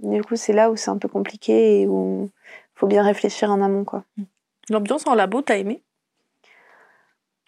du 0.00 0.22
coup, 0.22 0.36
c'est 0.36 0.52
là 0.52 0.70
où 0.70 0.76
c'est 0.76 0.90
un 0.90 0.98
peu 0.98 1.08
compliqué 1.08 1.80
et 1.82 1.86
où 1.88 2.28
faut 2.80 2.86
bien 2.86 3.02
réfléchir 3.02 3.50
en 3.50 3.60
amont. 3.60 3.84
Quoi. 3.84 4.04
L'ambiance 4.70 5.06
en 5.06 5.14
labo, 5.14 5.42
t'as 5.42 5.58
aimé? 5.58 5.82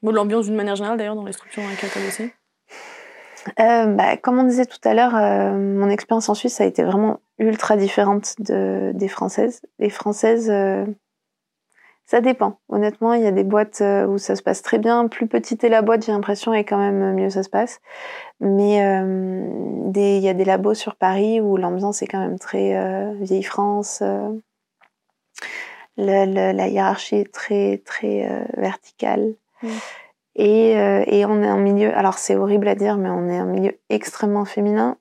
Bon, 0.03 0.13
L'ambiance 0.13 0.47
d'une 0.47 0.57
manière 0.57 0.77
générale, 0.77 0.99
d'ailleurs, 0.99 1.17
dans 1.17 1.25
les 1.25 1.33
structures 1.33 1.63
dans 1.63 1.71
lesquelles 1.71 1.91
t'as 1.93 2.05
bossé? 2.05 2.35
Euh, 3.59 3.87
bah, 3.87 4.17
comme 4.19 4.39
on 4.39 4.45
disait 4.45 4.67
tout 4.67 4.79
à 4.85 4.95
l'heure, 4.95 5.17
euh, 5.17 5.53
mon 5.53 5.89
expérience 5.89 6.29
en 6.29 6.35
Suisse 6.35 6.61
a 6.61 6.65
été 6.65 6.85
vraiment 6.85 7.21
ultra 7.39 7.77
différente 7.77 8.35
de, 8.41 8.93
des 8.95 9.09
françaises. 9.09 9.63
Les 9.79 9.91
françaises, 9.91 10.51
euh, 10.51 10.85
ça 12.05 12.21
dépend. 12.21 12.61
Honnêtement, 12.69 13.15
il 13.15 13.23
y 13.23 13.27
a 13.27 13.33
des 13.33 13.43
boîtes 13.43 13.81
euh, 13.81 14.07
où 14.07 14.19
ça 14.19 14.37
se 14.37 14.43
passe 14.43 14.63
très 14.63 14.79
bien. 14.79 15.09
Plus 15.09 15.29
petite 15.29 15.65
est 15.65 15.71
la 15.71 15.83
boîte, 15.83 16.05
j'ai 16.05 16.13
l'impression, 16.13 16.53
et 16.53 16.65
quand 16.65 16.79
même 16.79 17.15
mieux 17.15 17.31
ça 17.31 17.43
se 17.43 17.49
passe. 17.49 17.81
Mais 18.39 18.77
il 18.77 20.23
y 20.23 20.29
a 20.29 20.35
des 20.35 20.45
labos 20.45 20.75
sur 20.75 20.95
Paris 20.97 21.41
où 21.41 21.57
l'ambiance 21.57 22.03
est 22.03 22.07
quand 22.07 22.21
même 22.21 22.39
très 22.39 23.15
vieille 23.15 23.43
France. 23.43 24.03
Le- 25.97 26.27
le- 26.27 26.57
la 26.57 26.69
hiérarchie 26.69 27.17
est 27.17 27.33
très, 27.33 27.79
très 27.85 28.29
euh, 28.29 28.45
verticale. 28.57 29.35
Mm. 29.63 29.69
Et, 30.35 30.79
euh, 30.79 31.05
et 31.07 31.27
on 31.27 31.43
est 31.43 31.47
un 31.47 31.59
milieu, 31.59 31.95
alors 31.97 32.19
c'est 32.19 32.37
horrible 32.37 32.67
à 32.69 32.75
dire, 32.75 32.97
mais 32.97 33.11
on 33.11 33.29
est 33.29 33.39
un 33.39 33.45
milieu 33.45 33.79
extrêmement 33.91 34.45
féminin. 34.47 34.97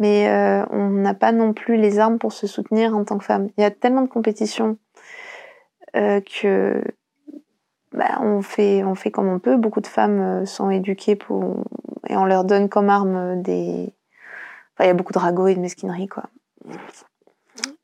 Mais 0.00 0.28
euh, 0.28 0.64
on 0.70 0.90
n'a 0.90 1.14
pas 1.14 1.32
non 1.32 1.52
plus 1.52 1.76
les 1.76 1.98
armes 1.98 2.18
pour 2.18 2.32
se 2.32 2.46
soutenir 2.46 2.96
en 2.96 3.04
tant 3.04 3.18
que 3.18 3.24
femme. 3.24 3.48
Il 3.56 3.62
y 3.62 3.64
a 3.64 3.70
tellement 3.70 4.02
de 4.02 4.08
compétitions 4.08 4.76
euh, 5.96 6.20
que 6.20 6.82
bah, 7.92 8.18
on, 8.20 8.42
fait, 8.42 8.84
on 8.84 8.94
fait 8.94 9.10
comme 9.10 9.28
on 9.28 9.38
peut. 9.38 9.56
Beaucoup 9.56 9.80
de 9.80 9.86
femmes 9.88 10.46
sont 10.46 10.70
éduquées 10.70 11.16
pour, 11.16 11.64
et 12.08 12.16
on 12.16 12.24
leur 12.24 12.44
donne 12.44 12.68
comme 12.68 12.90
arme 12.90 13.42
des. 13.42 13.92
Enfin, 14.74 14.84
il 14.84 14.86
y 14.86 14.90
a 14.90 14.94
beaucoup 14.94 15.12
de 15.12 15.18
ragots 15.18 15.48
et 15.48 15.54
de 15.54 15.60
mesquinerie, 15.60 16.06
quoi. 16.06 16.24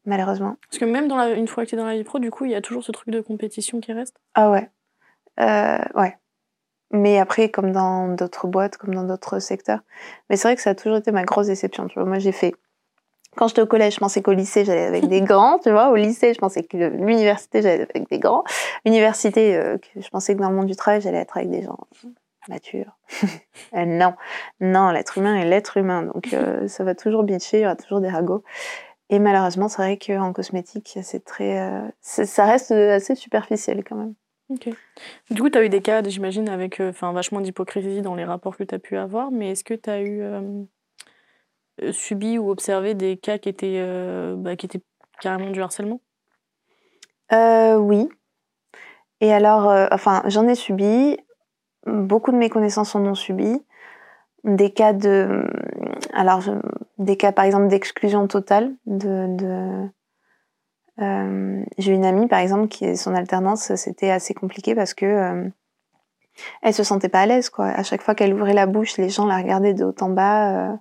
Malheureusement. 0.06 0.56
Parce 0.68 0.78
que 0.78 0.84
même 0.84 1.08
dans 1.08 1.16
la, 1.16 1.30
une 1.30 1.48
fois 1.48 1.64
que 1.64 1.70
t'es 1.70 1.76
dans 1.76 1.86
la 1.86 1.94
vie 1.94 2.04
pro, 2.04 2.18
du 2.18 2.30
coup, 2.30 2.44
il 2.44 2.50
y 2.50 2.54
a 2.54 2.60
toujours 2.60 2.84
ce 2.84 2.92
truc 2.92 3.08
de 3.08 3.20
compétition 3.20 3.80
qui 3.80 3.92
reste. 3.92 4.16
Ah 4.34 4.50
ouais. 4.50 4.68
Euh, 5.40 5.78
ouais. 5.94 6.16
Mais 6.90 7.18
après, 7.18 7.48
comme 7.48 7.72
dans 7.72 8.08
d'autres 8.08 8.46
boîtes, 8.46 8.76
comme 8.76 8.94
dans 8.94 9.04
d'autres 9.04 9.38
secteurs. 9.38 9.80
Mais 10.28 10.36
c'est 10.36 10.48
vrai 10.48 10.56
que 10.56 10.62
ça 10.62 10.70
a 10.70 10.74
toujours 10.74 10.98
été 10.98 11.10
ma 11.10 11.24
grosse 11.24 11.46
déception. 11.46 11.86
Tu 11.86 11.98
vois, 11.98 12.06
moi, 12.06 12.18
j'ai 12.18 12.32
fait 12.32 12.54
Quand 13.36 13.48
j'étais 13.48 13.62
au 13.62 13.66
collège, 13.66 13.94
je 13.94 13.98
pensais 13.98 14.22
qu'au 14.22 14.32
lycée, 14.32 14.64
j'allais 14.64 14.84
avec 14.84 15.08
des 15.08 15.20
grands, 15.22 15.58
tu 15.58 15.70
vois. 15.70 15.90
Au 15.90 15.96
lycée, 15.96 16.34
je 16.34 16.38
pensais 16.38 16.62
que 16.62 16.76
l'université, 16.76 17.62
j'allais 17.62 17.86
avec 17.90 18.08
des 18.08 18.18
grands. 18.18 18.44
Université, 18.84 19.56
euh, 19.56 19.78
je 19.96 20.08
pensais 20.10 20.36
que 20.36 20.40
dans 20.40 20.50
le 20.50 20.56
monde 20.56 20.66
du 20.66 20.76
travail, 20.76 21.00
j'allais 21.00 21.18
être 21.18 21.36
avec 21.36 21.50
des 21.50 21.62
gens 21.62 21.78
matures. 22.48 22.96
Euh, 23.72 23.86
non, 23.86 24.14
non, 24.60 24.90
l'être 24.90 25.18
humain 25.18 25.36
est 25.36 25.44
l'être 25.44 25.78
humain. 25.78 26.02
Donc, 26.02 26.32
euh, 26.32 26.68
ça 26.68 26.84
va 26.84 26.94
toujours 26.94 27.24
bitcher, 27.24 27.58
il 27.58 27.62
y 27.62 27.64
aura 27.64 27.74
toujours 27.74 28.00
des 28.00 28.08
ragots. 28.08 28.44
Et 29.14 29.20
malheureusement, 29.20 29.68
c'est 29.68 29.80
vrai 29.80 29.96
qu'en 29.96 30.32
cosmétique, 30.32 30.98
c'est 31.04 31.24
très, 31.24 31.56
ça 32.00 32.46
reste 32.46 32.72
assez 32.72 33.14
superficiel 33.14 33.84
quand 33.84 33.94
même. 33.94 34.14
Ok. 34.48 34.70
Du 35.30 35.40
coup, 35.40 35.50
tu 35.50 35.56
as 35.56 35.64
eu 35.64 35.68
des 35.68 35.82
cas, 35.82 36.02
j'imagine, 36.02 36.48
avec 36.48 36.80
enfin 36.80 37.12
vachement 37.12 37.40
d'hypocrisie 37.40 38.02
dans 38.02 38.16
les 38.16 38.24
rapports 38.24 38.56
que 38.56 38.64
tu 38.64 38.74
as 38.74 38.80
pu 38.80 38.96
avoir, 38.96 39.30
mais 39.30 39.52
est-ce 39.52 39.62
que 39.62 39.74
tu 39.74 39.88
as 39.88 40.02
eu 40.02 40.20
subi 41.92 42.38
ou 42.38 42.50
observé 42.50 42.94
des 42.94 43.16
cas 43.16 43.38
qui 43.38 43.48
étaient, 43.48 43.80
bah, 44.36 44.56
qui 44.56 44.66
étaient 44.66 44.82
carrément 45.20 45.50
du 45.50 45.62
harcèlement? 45.62 46.00
Oui. 47.30 48.08
Et 49.20 49.32
alors, 49.32 49.72
enfin, 49.92 50.24
j'en 50.26 50.48
ai 50.48 50.56
subi. 50.56 51.18
Beaucoup 51.86 52.32
de 52.32 52.36
mes 52.36 52.50
connaissances 52.50 52.96
en 52.96 53.06
ont 53.06 53.14
subi. 53.14 53.62
Des 54.42 54.72
cas 54.72 54.92
de. 54.92 55.46
Alors, 56.12 56.42
des 56.98 57.16
cas, 57.16 57.32
par 57.32 57.44
exemple, 57.44 57.68
d'exclusion 57.68 58.26
totale. 58.26 58.72
De, 58.86 59.26
de 59.36 59.88
euh, 61.00 61.64
j'ai 61.78 61.92
une 61.92 62.04
amie, 62.04 62.28
par 62.28 62.38
exemple, 62.38 62.68
qui 62.68 62.96
son 62.96 63.14
alternance, 63.14 63.74
c'était 63.74 64.10
assez 64.10 64.34
compliqué 64.34 64.74
parce 64.74 64.94
que 64.94 65.06
euh, 65.06 65.48
elle 66.62 66.74
se 66.74 66.84
sentait 66.84 67.08
pas 67.08 67.22
à 67.22 67.26
l'aise, 67.26 67.50
quoi. 67.50 67.66
À 67.66 67.82
chaque 67.82 68.02
fois 68.02 68.14
qu'elle 68.14 68.34
ouvrait 68.34 68.54
la 68.54 68.66
bouche, 68.66 68.96
les 68.96 69.08
gens 69.08 69.26
la 69.26 69.38
regardaient 69.38 69.74
de 69.74 69.84
haut 69.84 69.94
en 70.00 70.10
bas 70.10 70.70
euh, 70.70 70.76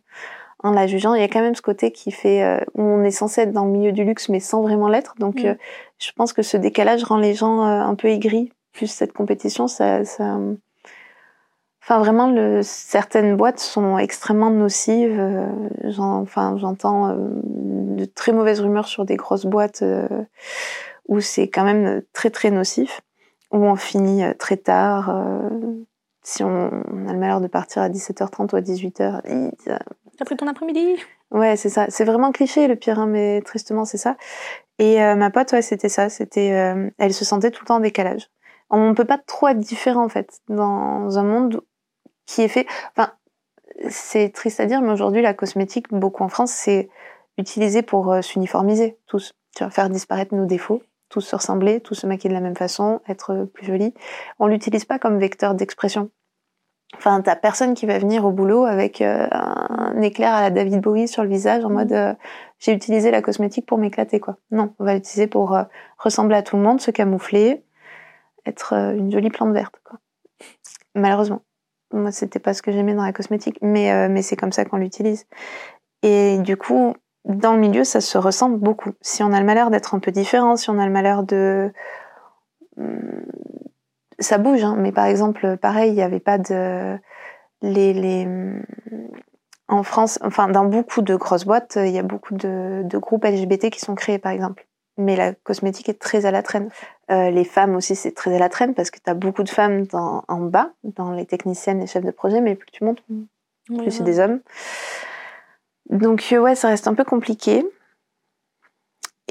en 0.60 0.72
la 0.72 0.88
jugeant. 0.88 1.16
Il 1.16 1.22
y 1.22 1.24
a 1.24 1.28
quand 1.28 1.42
même 1.42 1.56
ce 1.56 1.62
côté 1.62 1.92
qui 1.92 2.12
fait 2.12 2.44
euh, 2.44 2.60
où 2.76 2.82
on 2.82 3.04
est 3.04 3.12
censé 3.12 3.42
être 3.42 3.52
dans 3.52 3.66
le 3.66 3.72
milieu 3.72 3.92
du 3.92 4.04
luxe, 4.04 4.30
mais 4.30 4.40
sans 4.40 4.62
vraiment 4.62 4.88
l'être. 4.88 5.16
Donc, 5.18 5.44
mm. 5.44 5.58
je 5.98 6.12
pense 6.14 6.34
que 6.34 6.44
ce 6.44 6.58
décalage 6.58 7.04
rend 7.04 7.18
les 7.18 7.34
gens 7.34 7.62
un 7.62 7.96
peu 7.96 8.08
aigris. 8.10 8.52
Plus 8.72 8.88
cette 8.88 9.14
compétition, 9.14 9.68
ça, 9.68 10.04
ça 10.04 10.40
Enfin, 11.86 12.00
vraiment, 12.00 12.30
le, 12.30 12.62
certaines 12.64 13.36
boîtes 13.36 13.60
sont 13.60 13.98
extrêmement 13.98 14.50
nocives. 14.50 15.20
Euh, 15.20 15.50
enfin, 16.00 16.56
j'entends 16.58 17.10
euh, 17.10 17.16
de 17.44 18.06
très 18.06 18.32
mauvaises 18.32 18.62
rumeurs 18.62 18.88
sur 18.88 19.04
des 19.04 19.18
grosses 19.18 19.46
boîtes 19.46 19.82
euh, 19.82 20.08
où 21.10 21.20
c'est 21.20 21.50
quand 21.50 21.66
même 21.66 22.02
très 22.14 22.30
très 22.30 22.52
nocif, 22.52 23.02
où 23.52 23.58
on 23.58 23.76
finit 23.76 24.24
très 24.40 24.56
tard. 24.56 25.14
si 26.22 26.42
on, 26.42 26.68
a 26.68 27.12
le 27.12 27.20
malheur 27.20 27.42
de 27.42 27.48
partir 27.48 27.82
à 27.82 27.90
17h30 27.90 28.54
ou 28.54 28.56
à 28.56 28.62
18h, 28.62 29.22
T'as 30.18 30.26
pris 30.26 30.38
ton 30.38 30.48
après-midi 30.48 30.96
Ouais, 31.32 31.58
c'est 31.58 31.70
ça. 31.70 31.88
C'est 31.90 32.06
vraiment 32.06 32.32
cliché 32.32 32.68
le 32.68 32.78
pire, 32.78 33.00
hein, 33.00 33.08
mais 33.08 33.42
tristement 33.42 33.84
c'est 33.84 33.98
ça. 33.98 34.16
Et 34.80 35.00
ma 35.16 35.30
pote, 35.32 35.52
ouais, 35.52 35.62
c'était 35.62 35.90
ça. 35.90 36.08
C'était, 36.08 36.74
elle 36.98 37.14
se 37.14 37.26
sentait 37.26 37.52
tout 37.52 37.64
le 37.64 37.68
temps 37.68 37.76
en 37.76 37.82
décalage. 37.82 38.30
On 38.70 38.90
ne 38.90 38.94
peut 38.94 39.06
pas 39.06 39.18
trop 39.18 39.50
être 39.50 39.60
différent 39.60 40.06
en 40.06 40.10
fait 40.10 40.40
dans 40.48 41.18
un 41.18 41.24
monde 41.24 41.62
qui 42.34 42.42
est 42.42 42.48
fait. 42.48 42.66
Enfin, 42.96 43.14
c'est 43.90 44.30
triste 44.34 44.60
à 44.60 44.66
dire, 44.66 44.82
mais 44.82 44.92
aujourd'hui, 44.92 45.22
la 45.22 45.34
cosmétique, 45.34 45.88
beaucoup 45.92 46.24
en 46.24 46.30
France, 46.30 46.52
c'est 46.52 46.90
utilisé 47.38 47.82
pour 47.82 48.12
euh, 48.12 48.22
s'uniformiser, 48.22 48.98
tous. 49.08 49.34
Tu 49.56 49.64
vois, 49.64 49.72
faire 49.72 49.90
disparaître 49.90 50.34
nos 50.34 50.46
défauts, 50.46 50.82
tous 51.10 51.22
se 51.22 51.36
ressembler, 51.36 51.80
tous 51.80 51.94
se 51.94 52.08
maquiller 52.08 52.30
de 52.30 52.34
la 52.34 52.42
même 52.42 52.56
façon, 52.56 53.02
être 53.08 53.46
plus 53.54 53.68
joli. 53.68 53.94
On 54.40 54.48
l'utilise 54.48 54.86
pas 54.86 54.98
comme 55.00 55.20
vecteur 55.20 55.54
d'expression. 55.54 56.10
Enfin, 56.96 57.22
t'as 57.22 57.36
personne 57.36 57.74
qui 57.74 57.86
va 57.86 57.98
venir 57.98 58.24
au 58.26 58.32
boulot 58.32 58.66
avec 58.66 59.02
euh, 59.02 59.28
un 59.32 60.00
éclair 60.02 60.34
à 60.34 60.42
la 60.42 60.52
David 60.52 60.80
Bowie 60.80 61.08
sur 61.08 61.24
le 61.24 61.30
visage 61.30 61.66
en 61.66 61.70
mode 61.70 61.92
euh, 61.92 62.14
j'ai 62.60 62.72
utilisé 62.72 63.10
la 63.10 63.22
cosmétique 63.22 63.66
pour 63.66 63.80
m'éclater 63.80 64.20
quoi. 64.20 64.38
Non, 64.52 64.74
on 64.80 64.86
va 64.86 64.94
l'utiliser 64.94 65.28
pour 65.28 65.58
ressembler 65.98 66.36
à 66.36 66.44
tout 66.44 66.56
le 66.56 66.62
monde, 66.62 66.80
se 66.82 66.92
camoufler, 66.92 67.64
être 68.46 68.74
une 68.74 69.12
jolie 69.12 69.30
plante 69.30 69.54
verte 69.54 69.82
quoi. 69.84 70.00
Malheureusement. 70.96 71.42
Moi, 71.94 72.12
c'était 72.12 72.40
pas 72.40 72.54
ce 72.54 72.62
que 72.62 72.72
j'aimais 72.72 72.96
dans 72.96 73.04
la 73.04 73.14
cosmétique, 73.14 73.60
mais, 73.62 73.92
euh, 73.92 74.10
mais 74.10 74.24
c'est 74.24 74.36
comme 74.36 74.52
ça 74.52 74.66
qu'on 74.66 74.78
l'utilise. 74.78 75.28
Et 76.02 76.40
du 76.40 76.58
coup, 76.58 76.96
dans 77.26 77.54
le 77.54 77.60
milieu, 77.60 77.84
ça 77.84 78.02
se 78.02 78.18
ressemble 78.18 78.58
beaucoup. 78.58 78.92
Si 79.02 79.24
on 79.24 79.32
a 79.32 79.40
le 79.40 79.46
malheur 79.46 79.70
d'être 79.70 79.96
un 79.96 80.00
peu 80.00 80.12
différent, 80.12 80.56
si 80.56 80.70
on 80.70 80.80
a 80.80 80.86
le 80.86 80.92
malheur 80.92 81.24
de. 81.24 81.72
Hmm, 82.78 83.22
ça 84.20 84.38
bouge, 84.40 84.64
hein, 84.64 84.76
mais 84.78 84.92
par 84.92 85.06
exemple, 85.06 85.58
pareil, 85.58 85.92
il 85.92 85.96
n'y 85.96 86.02
avait 86.02 86.20
pas 86.20 86.38
de. 86.40 86.98
Les, 87.62 87.94
les... 87.94 88.28
En 89.70 89.84
France, 89.84 90.20
enfin, 90.24 90.50
dans 90.50 90.66
beaucoup 90.66 91.02
de 91.02 91.16
grosses 91.16 91.46
boîtes, 91.46 91.78
il 91.78 91.92
y 91.92 92.00
a 92.00 92.04
beaucoup 92.04 92.34
de 92.34 92.98
groupes 92.98 93.24
LGBT 93.24 93.70
qui 93.70 93.80
sont 93.80 93.96
créés, 93.96 94.20
par 94.20 94.32
exemple 94.32 94.68
mais 94.98 95.16
la 95.16 95.34
cosmétique 95.34 95.90
est 95.90 96.00
très 96.00 96.26
à 96.26 96.32
la 96.32 96.44
traîne. 96.44 96.70
Euh, 97.12 97.30
les 97.30 97.44
femmes 97.44 97.76
aussi, 97.76 97.96
c'est 97.96 98.12
très 98.12 98.36
à 98.36 98.40
la 98.40 98.50
traîne 98.50 98.74
parce 98.74 98.92
que 98.92 99.00
tu 99.00 99.10
as 99.10 99.14
beaucoup 99.14 99.44
de 99.44 99.50
femmes 99.50 99.86
dans, 99.88 100.24
en 100.28 100.40
bas, 100.40 100.72
dans 100.84 101.12
les 101.12 101.26
techniciennes, 101.26 101.80
les 101.80 101.88
chefs 101.88 102.06
de 102.06 102.12
projet, 102.12 102.42
mais 102.42 102.56
plus 102.56 102.72
tu 102.72 102.84
montes, 102.84 103.04
plus 103.68 103.92
c'est 103.92 104.04
des 104.04 104.20
hommes. 104.20 104.40
Donc, 105.90 106.30
euh, 106.32 106.40
ouais, 106.40 106.56
ça 106.56 106.70
reste 106.70 106.88
un 106.88 106.94
peu 106.94 107.04
compliqué. 107.04 107.66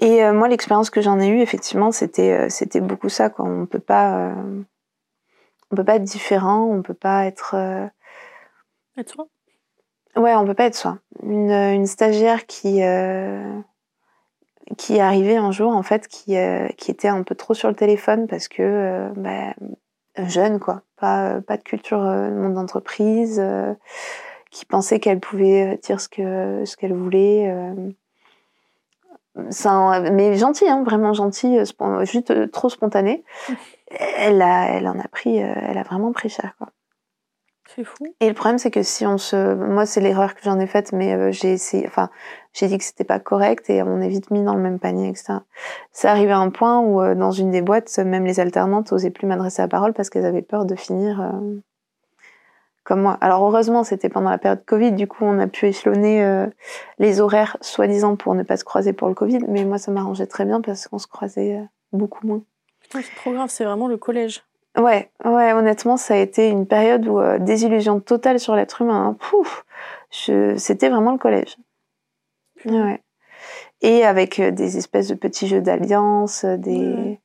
Et 0.00 0.24
euh, 0.24 0.32
moi, 0.32 0.48
l'expérience 0.48 0.90
que 0.90 1.00
j'en 1.00 1.20
ai 1.20 1.28
eue, 1.28 1.40
effectivement, 1.40 1.92
c'était 1.92 2.50
c'était 2.50 2.80
beaucoup 2.80 3.08
ça. 3.08 3.30
Quoi. 3.30 3.44
On 3.46 3.66
peut 3.66 3.78
pas, 3.78 4.34
on 5.70 5.76
peut 5.76 5.84
pas 5.84 5.96
être 5.96 6.04
différent, 6.04 6.64
on 6.64 6.82
peut 6.82 6.94
pas 6.94 7.24
être. 7.24 7.54
Être 8.96 9.08
soi. 9.08 9.28
Ouais, 10.16 10.34
on 10.34 10.44
peut 10.44 10.54
pas 10.54 10.64
être 10.64 10.74
soi. 10.74 10.98
Une, 11.22 11.50
une 11.50 11.86
stagiaire 11.86 12.46
qui 12.46 12.82
qui 14.76 14.96
est 14.96 15.00
arrivé 15.00 15.36
un 15.36 15.50
jour 15.50 15.74
en 15.74 15.82
fait 15.82 16.08
qui, 16.08 16.36
euh, 16.36 16.68
qui 16.76 16.90
était 16.90 17.08
un 17.08 17.22
peu 17.22 17.34
trop 17.34 17.54
sur 17.54 17.68
le 17.68 17.74
téléphone 17.74 18.26
parce 18.26 18.48
que 18.48 18.62
euh, 18.62 19.08
bah, 19.16 19.54
jeune 20.26 20.58
quoi. 20.58 20.82
Pas, 20.96 21.40
pas 21.40 21.56
de 21.56 21.62
culture 21.62 22.02
euh, 22.02 22.30
monde 22.30 22.54
d'entreprise 22.54 23.42
qui 24.50 24.64
pensait 24.66 25.00
qu'elle 25.00 25.20
pouvait 25.20 25.78
dire 25.82 26.00
ce 26.00 26.08
que 26.08 26.64
ce 26.64 26.76
qu'elle 26.76 26.92
voulait 26.92 27.52
ça, 29.48 30.00
mais 30.12 30.36
gentil 30.36 30.68
hein, 30.68 30.84
vraiment 30.84 31.14
gentil 31.14 31.58
juste 32.02 32.50
trop 32.50 32.68
spontané. 32.68 33.24
Elle 33.90 34.42
a 34.42 34.68
elle 34.68 34.86
en 34.86 34.98
a 34.98 35.08
pris 35.08 35.38
elle 35.38 35.78
a 35.78 35.82
vraiment 35.82 36.12
pris 36.12 36.28
cher 36.28 36.54
quoi 36.58 36.68
c'est 37.74 37.84
fou. 37.84 38.04
Et 38.20 38.28
le 38.28 38.34
problème, 38.34 38.58
c'est 38.58 38.70
que 38.70 38.82
si 38.82 39.06
on 39.06 39.18
se. 39.18 39.54
Moi, 39.54 39.86
c'est 39.86 40.00
l'erreur 40.00 40.34
que 40.34 40.40
j'en 40.42 40.58
ai 40.58 40.66
faite, 40.66 40.92
mais 40.92 41.14
euh, 41.14 41.32
j'ai 41.32 41.52
essayé. 41.52 41.86
Enfin, 41.86 42.10
j'ai 42.52 42.66
dit 42.66 42.78
que 42.78 42.84
c'était 42.84 43.04
pas 43.04 43.18
correct 43.18 43.70
et 43.70 43.82
on 43.82 44.00
est 44.00 44.08
vite 44.08 44.30
mis 44.30 44.42
dans 44.42 44.54
le 44.54 44.60
même 44.60 44.78
panier, 44.78 45.08
etc. 45.08 45.34
C'est 45.90 46.08
arrivé 46.08 46.32
à 46.32 46.38
un 46.38 46.50
point 46.50 46.80
où, 46.80 47.00
euh, 47.00 47.14
dans 47.14 47.30
une 47.30 47.50
des 47.50 47.62
boîtes, 47.62 47.98
même 47.98 48.24
les 48.24 48.40
alternantes 48.40 48.92
n'osaient 48.92 49.10
plus 49.10 49.26
m'adresser 49.26 49.62
la 49.62 49.68
parole 49.68 49.92
parce 49.92 50.10
qu'elles 50.10 50.26
avaient 50.26 50.42
peur 50.42 50.64
de 50.64 50.74
finir 50.74 51.20
euh, 51.20 51.60
comme 52.84 53.02
moi. 53.02 53.16
Alors, 53.20 53.42
heureusement, 53.42 53.84
c'était 53.84 54.08
pendant 54.08 54.30
la 54.30 54.38
période 54.38 54.64
Covid, 54.64 54.92
du 54.92 55.06
coup, 55.06 55.24
on 55.24 55.38
a 55.38 55.46
pu 55.46 55.66
échelonner 55.66 56.46
les 56.98 57.20
horaires, 57.20 57.56
soi-disant, 57.60 58.16
pour 58.16 58.34
ne 58.34 58.42
pas 58.42 58.56
se 58.56 58.64
croiser 58.64 58.92
pour 58.92 59.06
le 59.06 59.14
Covid, 59.14 59.38
mais 59.46 59.64
moi, 59.64 59.78
ça 59.78 59.92
m'arrangeait 59.92 60.26
très 60.26 60.44
bien 60.44 60.60
parce 60.60 60.88
qu'on 60.88 60.98
se 60.98 61.06
croisait 61.06 61.60
beaucoup 61.92 62.26
moins. 62.26 62.42
Putain, 62.80 63.00
c'est 63.02 63.14
trop 63.14 63.32
grave, 63.32 63.50
c'est 63.50 63.64
vraiment 63.64 63.86
le 63.86 63.96
collège. 63.96 64.42
Ouais, 64.76 65.10
ouais, 65.24 65.52
honnêtement, 65.52 65.98
ça 65.98 66.14
a 66.14 66.16
été 66.16 66.48
une 66.48 66.66
période 66.66 67.06
où 67.06 67.18
euh, 67.18 67.38
désillusion 67.38 68.00
totale 68.00 68.40
sur 68.40 68.54
l'être 68.54 68.80
humain. 68.80 69.08
Hein. 69.08 69.16
Pouf, 69.20 69.66
c'était 70.10 70.88
vraiment 70.88 71.12
le 71.12 71.18
collège. 71.18 71.58
Ouais. 72.64 73.02
Et 73.82 74.04
avec 74.04 74.38
euh, 74.40 74.50
des 74.50 74.78
espèces 74.78 75.08
de 75.08 75.14
petits 75.14 75.46
jeux 75.46 75.60
d'alliance, 75.60 76.44
euh, 76.44 76.56
des, 76.56 77.20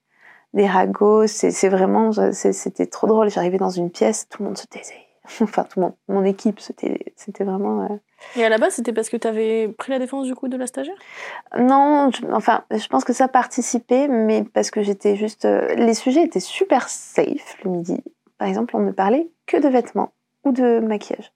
des 0.54 0.68
ragots, 0.68 1.28
c'est 1.28 1.70
vraiment, 1.70 2.12
c'était 2.34 2.88
trop 2.88 3.08
drôle. 3.08 3.30
J'arrivais 3.30 3.58
dans 3.58 3.70
une 3.70 3.92
pièce, 3.92 4.28
tout 4.28 4.42
le 4.44 4.50
monde 4.50 4.58
se 4.58 4.68
taisait. 4.68 5.07
enfin, 5.42 5.64
tout 5.64 5.80
le 5.80 5.86
monde, 5.86 5.96
mon 6.08 6.24
équipe, 6.24 6.60
c'était 6.60 7.44
vraiment. 7.44 8.00
Et 8.36 8.44
à 8.44 8.50
la 8.50 8.58
base, 8.58 8.74
c'était 8.74 8.94
parce 8.94 9.10
que 9.10 9.18
tu 9.18 9.28
avais 9.28 9.68
pris 9.68 9.92
la 9.92 10.00
défense 10.00 10.26
du 10.26 10.36
coup 10.36 10.48
de 10.48 10.58
la 10.58 10.68
stagiaire? 10.68 10.96
Non, 11.58 12.10
enfin, 12.32 12.64
je 12.72 12.88
pense 12.88 13.04
que 13.04 13.14
ça 13.14 13.28
participait, 13.28 14.08
mais 14.08 14.44
parce 14.44 14.72
que 14.72 14.82
j'étais 14.82 15.16
juste. 15.16 15.46
Euh, 15.46 15.74
les 15.76 15.94
sujets 15.94 16.24
étaient 16.24 16.40
super 16.40 16.90
safe 16.90 17.58
le 17.64 17.72
midi. 17.72 18.04
Par 18.38 18.48
exemple, 18.48 18.76
on 18.76 18.80
ne 18.80 18.92
parlait 18.92 19.30
que 19.46 19.58
de 19.58 19.68
vêtements 19.68 20.12
ou 20.44 20.52
de 20.52 20.80
maquillage. 20.80 21.32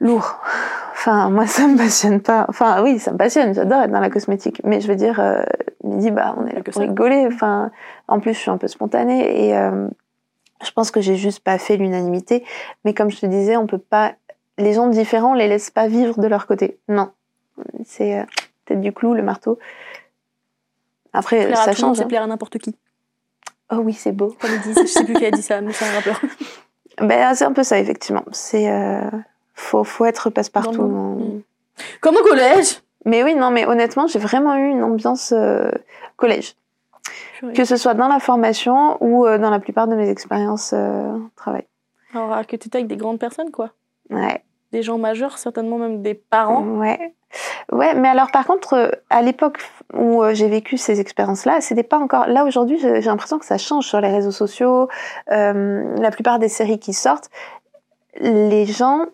Lourd. 0.00 0.40
Enfin, 0.92 1.30
moi, 1.30 1.46
ça 1.46 1.66
me 1.66 1.76
passionne 1.76 2.20
pas. 2.20 2.46
Enfin, 2.48 2.82
oui, 2.82 2.98
ça 2.98 3.12
me 3.12 3.18
passionne. 3.18 3.54
J'adore 3.54 3.82
être 3.82 3.90
dans 3.90 4.00
la 4.00 4.10
cosmétique. 4.10 4.60
Mais 4.64 4.80
je 4.80 4.88
veux 4.88 4.96
dire, 4.96 5.20
euh, 5.20 5.42
midi, 5.84 6.10
bah, 6.10 6.34
on 6.38 6.46
est 6.46 6.54
là 6.54 6.62
pour 6.62 6.80
rigoler. 6.80 7.26
Enfin, 7.26 7.70
en 8.08 8.20
plus, 8.20 8.34
je 8.34 8.38
suis 8.38 8.50
un 8.50 8.56
peu 8.56 8.68
spontanée 8.68 9.48
et 9.48 9.56
euh, 9.56 9.88
je 10.62 10.72
pense 10.72 10.90
que 10.90 11.00
j'ai 11.00 11.16
juste 11.16 11.40
pas 11.40 11.58
fait 11.58 11.76
l'unanimité. 11.76 12.44
Mais 12.84 12.94
comme 12.94 13.10
je 13.10 13.20
te 13.20 13.26
disais, 13.26 13.56
on 13.56 13.66
peut 13.66 13.78
pas 13.78 14.14
les 14.58 14.74
gens 14.74 14.86
différents, 14.86 15.32
on 15.32 15.34
les 15.34 15.48
laisse 15.48 15.70
pas 15.70 15.88
vivre 15.88 16.20
de 16.20 16.26
leur 16.26 16.46
côté. 16.46 16.78
Non. 16.88 17.10
C'est 17.84 18.18
euh, 18.18 18.24
peut-être 18.64 18.80
du 18.80 18.92
clou, 18.92 19.14
le 19.14 19.22
marteau. 19.22 19.58
Après, 21.12 21.54
ça 21.54 21.72
change. 21.72 21.96
C'est 21.98 22.04
hein. 22.04 22.08
plaire 22.08 22.22
à 22.22 22.26
n'importe 22.26 22.58
qui. 22.58 22.76
Oh 23.70 23.76
oui, 23.76 23.92
c'est 23.92 24.12
beau. 24.12 24.36
Comme 24.40 24.50
ils 24.54 24.60
disent, 24.60 24.78
je 24.82 24.86
sais 24.86 25.04
plus 25.04 25.14
qui 25.14 25.24
a 25.24 25.30
dit 25.30 25.42
ça, 25.42 25.60
mais 25.60 25.72
c'est 25.72 25.84
un 25.84 25.92
rappeur. 25.92 26.20
Ben, 27.00 27.34
c'est 27.34 27.46
un 27.46 27.54
peu 27.54 27.62
ça, 27.62 27.78
effectivement. 27.78 28.22
C'est 28.32 28.70
euh, 28.70 29.00
faut, 29.54 29.82
faut 29.82 30.04
être 30.04 30.28
passe-partout. 30.28 30.82
Mmh. 30.82 31.42
Comme 32.02 32.16
au 32.16 32.22
collège 32.22 32.82
Mais 33.06 33.22
oui, 33.22 33.34
non, 33.34 33.50
mais 33.50 33.64
honnêtement, 33.64 34.06
j'ai 34.06 34.18
vraiment 34.18 34.54
eu 34.56 34.68
une 34.68 34.82
ambiance 34.82 35.32
euh, 35.34 35.70
collège. 36.16 36.54
Purée. 37.38 37.52
Que 37.52 37.64
ce 37.64 37.76
soit 37.76 37.94
dans 37.94 38.08
la 38.08 38.20
formation 38.20 38.96
ou 39.00 39.26
euh, 39.26 39.38
dans 39.38 39.50
la 39.50 39.58
plupart 39.58 39.88
de 39.88 39.94
mes 39.94 40.08
expériences 40.08 40.72
euh, 40.74 41.18
travail. 41.36 41.66
Alors 42.14 42.46
que 42.46 42.56
t'étais 42.56 42.76
avec 42.76 42.88
des 42.88 42.96
grandes 42.96 43.18
personnes, 43.18 43.50
quoi. 43.50 43.70
Ouais. 44.10 44.44
Des 44.72 44.82
gens 44.82 44.98
majeurs, 44.98 45.38
certainement 45.38 45.78
même 45.78 46.02
des 46.02 46.14
parents. 46.14 46.62
Ouais. 46.62 47.14
Ouais, 47.70 47.94
mais 47.94 48.08
alors 48.08 48.30
par 48.30 48.46
contre, 48.46 48.74
euh, 48.74 48.90
à 49.08 49.22
l'époque 49.22 49.58
où 49.94 50.22
j'ai 50.32 50.48
vécu 50.48 50.76
ces 50.76 51.00
expériences-là, 51.00 51.60
c'était 51.60 51.82
pas 51.82 51.98
encore. 51.98 52.26
Là 52.26 52.44
aujourd'hui, 52.44 52.78
j'ai 52.78 53.00
j'ai 53.00 53.08
l'impression 53.08 53.38
que 53.38 53.46
ça 53.46 53.58
change 53.58 53.86
sur 53.86 54.00
les 54.00 54.08
réseaux 54.08 54.30
sociaux. 54.30 54.88
Euh, 55.30 55.96
la 55.96 56.10
plupart 56.10 56.38
des 56.38 56.48
séries 56.48 56.78
qui 56.78 56.92
sortent, 56.92 57.30
les 58.20 58.66
gens, 58.66 59.06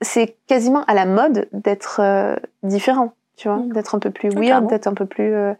c'est 0.00 0.36
quasiment 0.46 0.84
à 0.84 0.94
la 0.94 1.04
mode 1.06 1.48
d'être 1.52 2.00
euh, 2.00 2.36
différent. 2.62 3.12
Tu 3.36 3.48
vois, 3.48 3.58
d'être 3.74 3.94
un 3.94 3.98
peu 3.98 4.10
plus 4.10 4.30
Ouais, 4.30 4.48
weird, 4.48 4.66
d'être 4.66 4.86
un 4.86 4.94
peu 4.94 5.04
plus. 5.04 5.34
euh, 5.34 5.52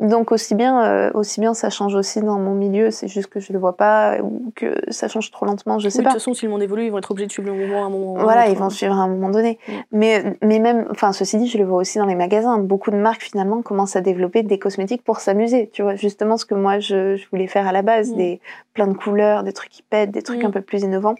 Donc 0.00 0.32
aussi 0.32 0.54
bien, 0.54 0.84
euh, 0.84 1.10
aussi 1.14 1.40
bien 1.40 1.54
ça 1.54 1.70
change 1.70 1.94
aussi 1.94 2.20
dans 2.20 2.38
mon 2.38 2.52
milieu. 2.54 2.90
C'est 2.90 3.08
juste 3.08 3.28
que 3.30 3.40
je 3.40 3.54
le 3.54 3.58
vois 3.58 3.74
pas 3.74 4.18
ou 4.20 4.52
que 4.54 4.74
ça 4.90 5.08
change 5.08 5.30
trop 5.30 5.46
lentement. 5.46 5.78
Je 5.78 5.88
sais 5.88 6.00
Oui, 6.00 6.04
pas. 6.04 6.10
De 6.10 6.14
toute 6.16 6.20
façon, 6.20 6.34
si 6.34 6.44
le 6.44 6.50
monde 6.52 6.62
évolue, 6.62 6.84
ils 6.84 6.90
vont 6.92 6.98
être 6.98 7.10
obligés 7.10 7.28
de 7.28 7.32
suivre 7.32 7.48
le 7.48 7.54
mouvement 7.56 7.84
à 7.84 7.86
un 7.86 7.88
moment. 7.88 8.14
Voilà, 8.18 8.48
ils 8.48 8.56
vont 8.58 8.66
hein. 8.66 8.70
suivre 8.70 8.92
à 8.98 9.02
un 9.04 9.08
moment 9.08 9.30
donné. 9.30 9.58
Mais, 9.92 10.36
mais 10.42 10.58
même, 10.58 10.86
enfin, 10.90 11.12
ceci 11.14 11.38
dit, 11.38 11.48
je 11.48 11.56
le 11.56 11.64
vois 11.64 11.78
aussi 11.78 11.96
dans 11.96 12.04
les 12.04 12.14
magasins. 12.14 12.58
Beaucoup 12.58 12.90
de 12.90 12.96
marques, 12.96 13.22
finalement, 13.22 13.62
commencent 13.62 13.96
à 13.96 14.02
développer 14.02 14.42
des 14.42 14.58
cosmétiques 14.58 15.02
pour 15.02 15.20
s'amuser. 15.20 15.70
Tu 15.72 15.80
vois, 15.82 15.94
justement, 15.94 16.36
ce 16.36 16.44
que 16.44 16.54
moi, 16.54 16.80
je, 16.80 17.16
je 17.16 17.24
voulais 17.30 17.46
faire 17.46 17.66
à 17.66 17.72
la 17.72 17.80
base, 17.80 18.10
Mm. 18.12 18.16
des 18.16 18.40
plein 18.74 18.86
de 18.88 18.94
couleurs, 18.94 19.42
des 19.42 19.54
trucs 19.54 19.70
qui 19.70 19.82
pètent, 19.82 20.10
des 20.10 20.22
trucs 20.22 20.42
Mm. 20.42 20.46
un 20.48 20.50
peu 20.50 20.60
plus 20.60 20.82
innovants 20.82 21.14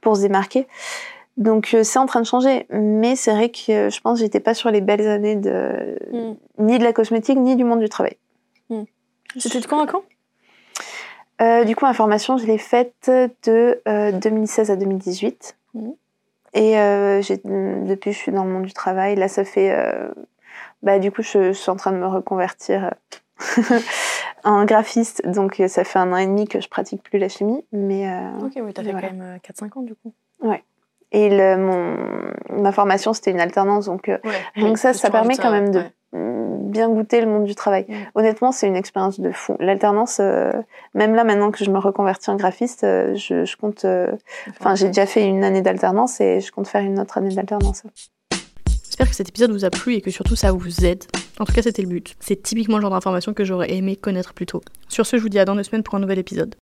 pour 0.00 0.16
se 0.16 0.22
démarquer. 0.22 0.66
Donc, 1.36 1.72
euh, 1.74 1.82
c'est 1.84 1.98
en 1.98 2.06
train 2.06 2.20
de 2.20 2.26
changer. 2.26 2.66
Mais 2.70 3.16
c'est 3.16 3.30
vrai 3.32 3.48
que 3.50 3.72
euh, 3.86 3.90
je 3.90 4.00
pense 4.00 4.18
que 4.18 4.24
j'étais 4.24 4.40
pas 4.40 4.54
sur 4.54 4.70
les 4.70 4.80
belles 4.80 5.08
années 5.08 5.36
de, 5.36 5.98
Mm. 6.12 6.34
ni 6.58 6.78
de 6.78 6.84
la 6.84 6.92
cosmétique, 6.92 7.38
ni 7.38 7.56
du 7.56 7.64
monde 7.64 7.80
du 7.80 7.88
travail. 7.88 8.16
C'était 9.38 9.60
de 9.60 9.66
quand 9.66 9.80
à 9.80 9.86
quand? 9.86 10.02
Euh, 11.40 11.64
du 11.64 11.76
coup, 11.76 11.84
ma 11.86 11.94
formation, 11.94 12.36
je 12.36 12.46
l'ai 12.46 12.58
faite 12.58 13.10
de 13.44 13.80
euh, 13.88 14.10
2016 14.12 14.70
à 14.72 14.76
2018. 14.76 15.56
Mhm. 15.74 15.94
Et 16.52 16.78
euh, 16.80 17.22
j'ai- 17.22 17.40
depuis, 17.44 18.12
je 18.12 18.18
suis 18.18 18.32
dans 18.32 18.44
le 18.44 18.50
monde 18.50 18.64
du 18.64 18.72
travail. 18.72 19.14
Là, 19.14 19.28
ça 19.28 19.44
fait. 19.44 19.72
bah, 20.82 20.98
du 20.98 21.12
coup, 21.12 21.22
je, 21.22 21.52
je 21.52 21.58
suis 21.58 21.70
en 21.70 21.76
train 21.76 21.92
de 21.92 21.96
me 21.98 22.06
reconvertir 22.08 22.92
en 24.44 24.64
graphiste. 24.64 25.26
Donc, 25.26 25.62
ça 25.68 25.84
fait 25.84 25.98
un 26.00 26.12
an 26.12 26.16
et 26.16 26.26
demi 26.26 26.46
que 26.48 26.60
je 26.60 26.68
pratique 26.68 27.02
plus 27.02 27.18
la 27.18 27.28
chimie. 27.28 27.64
Mais, 27.72 28.12
Ok, 28.42 28.52
oui, 28.56 28.72
t'as 28.74 28.82
fait 28.82 28.90
Voilà. 28.92 29.08
quand 29.08 29.14
même 29.14 29.36
euh, 29.36 29.38
4-5 29.38 29.78
ans 29.78 29.82
du 29.82 29.94
coup. 29.94 30.12
Et 31.12 31.28
le, 31.30 31.56
mon, 31.56 32.62
ma 32.62 32.72
formation, 32.72 33.12
c'était 33.12 33.30
une 33.30 33.40
alternance. 33.40 33.86
Donc, 33.86 34.08
euh, 34.08 34.18
Ouais. 34.24 34.62
Donc 34.62 34.78
ça, 34.78 34.92
ça 34.92 35.10
permet 35.10 35.36
quand 35.36 35.50
même 35.50 35.70
de 35.70 35.78
ouais. 35.80 35.90
bien 36.70 36.88
goûter 36.88 37.20
le 37.20 37.26
monde 37.26 37.44
du 37.44 37.54
travail. 37.54 37.86
Honnêtement, 38.14 38.52
c'est 38.52 38.66
une 38.68 38.76
expérience 38.76 39.18
de 39.20 39.30
fou. 39.32 39.56
L'alternance, 39.60 40.18
euh, 40.20 40.52
même 40.94 41.14
là, 41.14 41.24
maintenant 41.24 41.50
que 41.50 41.64
je 41.64 41.70
me 41.70 41.78
reconvertis 41.78 42.30
en 42.30 42.36
graphiste, 42.36 42.84
euh, 42.84 43.14
je, 43.16 43.44
je 43.44 43.56
compte. 43.56 43.84
euh, 43.84 44.12
Enfin, 44.60 44.74
j'ai 44.74 44.86
déjà 44.88 45.06
fait 45.06 45.24
une 45.26 45.42
année 45.44 45.62
d'alternance 45.62 46.20
et 46.20 46.40
je 46.40 46.52
compte 46.52 46.68
faire 46.68 46.82
une 46.82 46.98
autre 47.00 47.18
année 47.18 47.34
d'alternance. 47.34 47.82
J'espère 48.84 49.08
que 49.08 49.14
cet 49.14 49.28
épisode 49.28 49.50
vous 49.52 49.64
a 49.64 49.70
plu 49.70 49.94
et 49.94 50.00
que 50.00 50.10
surtout 50.10 50.36
ça 50.36 50.52
vous 50.52 50.84
aide. 50.84 51.04
En 51.38 51.44
tout 51.44 51.52
cas, 51.54 51.62
c'était 51.62 51.82
le 51.82 51.88
but. 51.88 52.16
C'est 52.20 52.42
typiquement 52.42 52.76
le 52.76 52.82
genre 52.82 52.90
d'information 52.90 53.32
que 53.32 53.44
j'aurais 53.44 53.72
aimé 53.72 53.96
connaître 53.96 54.34
plus 54.34 54.46
tôt. 54.46 54.60
Sur 54.88 55.06
ce, 55.06 55.16
je 55.16 55.22
vous 55.22 55.28
dis 55.30 55.38
à 55.38 55.44
dans 55.46 55.54
deux 55.56 55.62
semaines 55.62 55.82
pour 55.82 55.94
un 55.94 56.00
nouvel 56.00 56.18
épisode. 56.18 56.54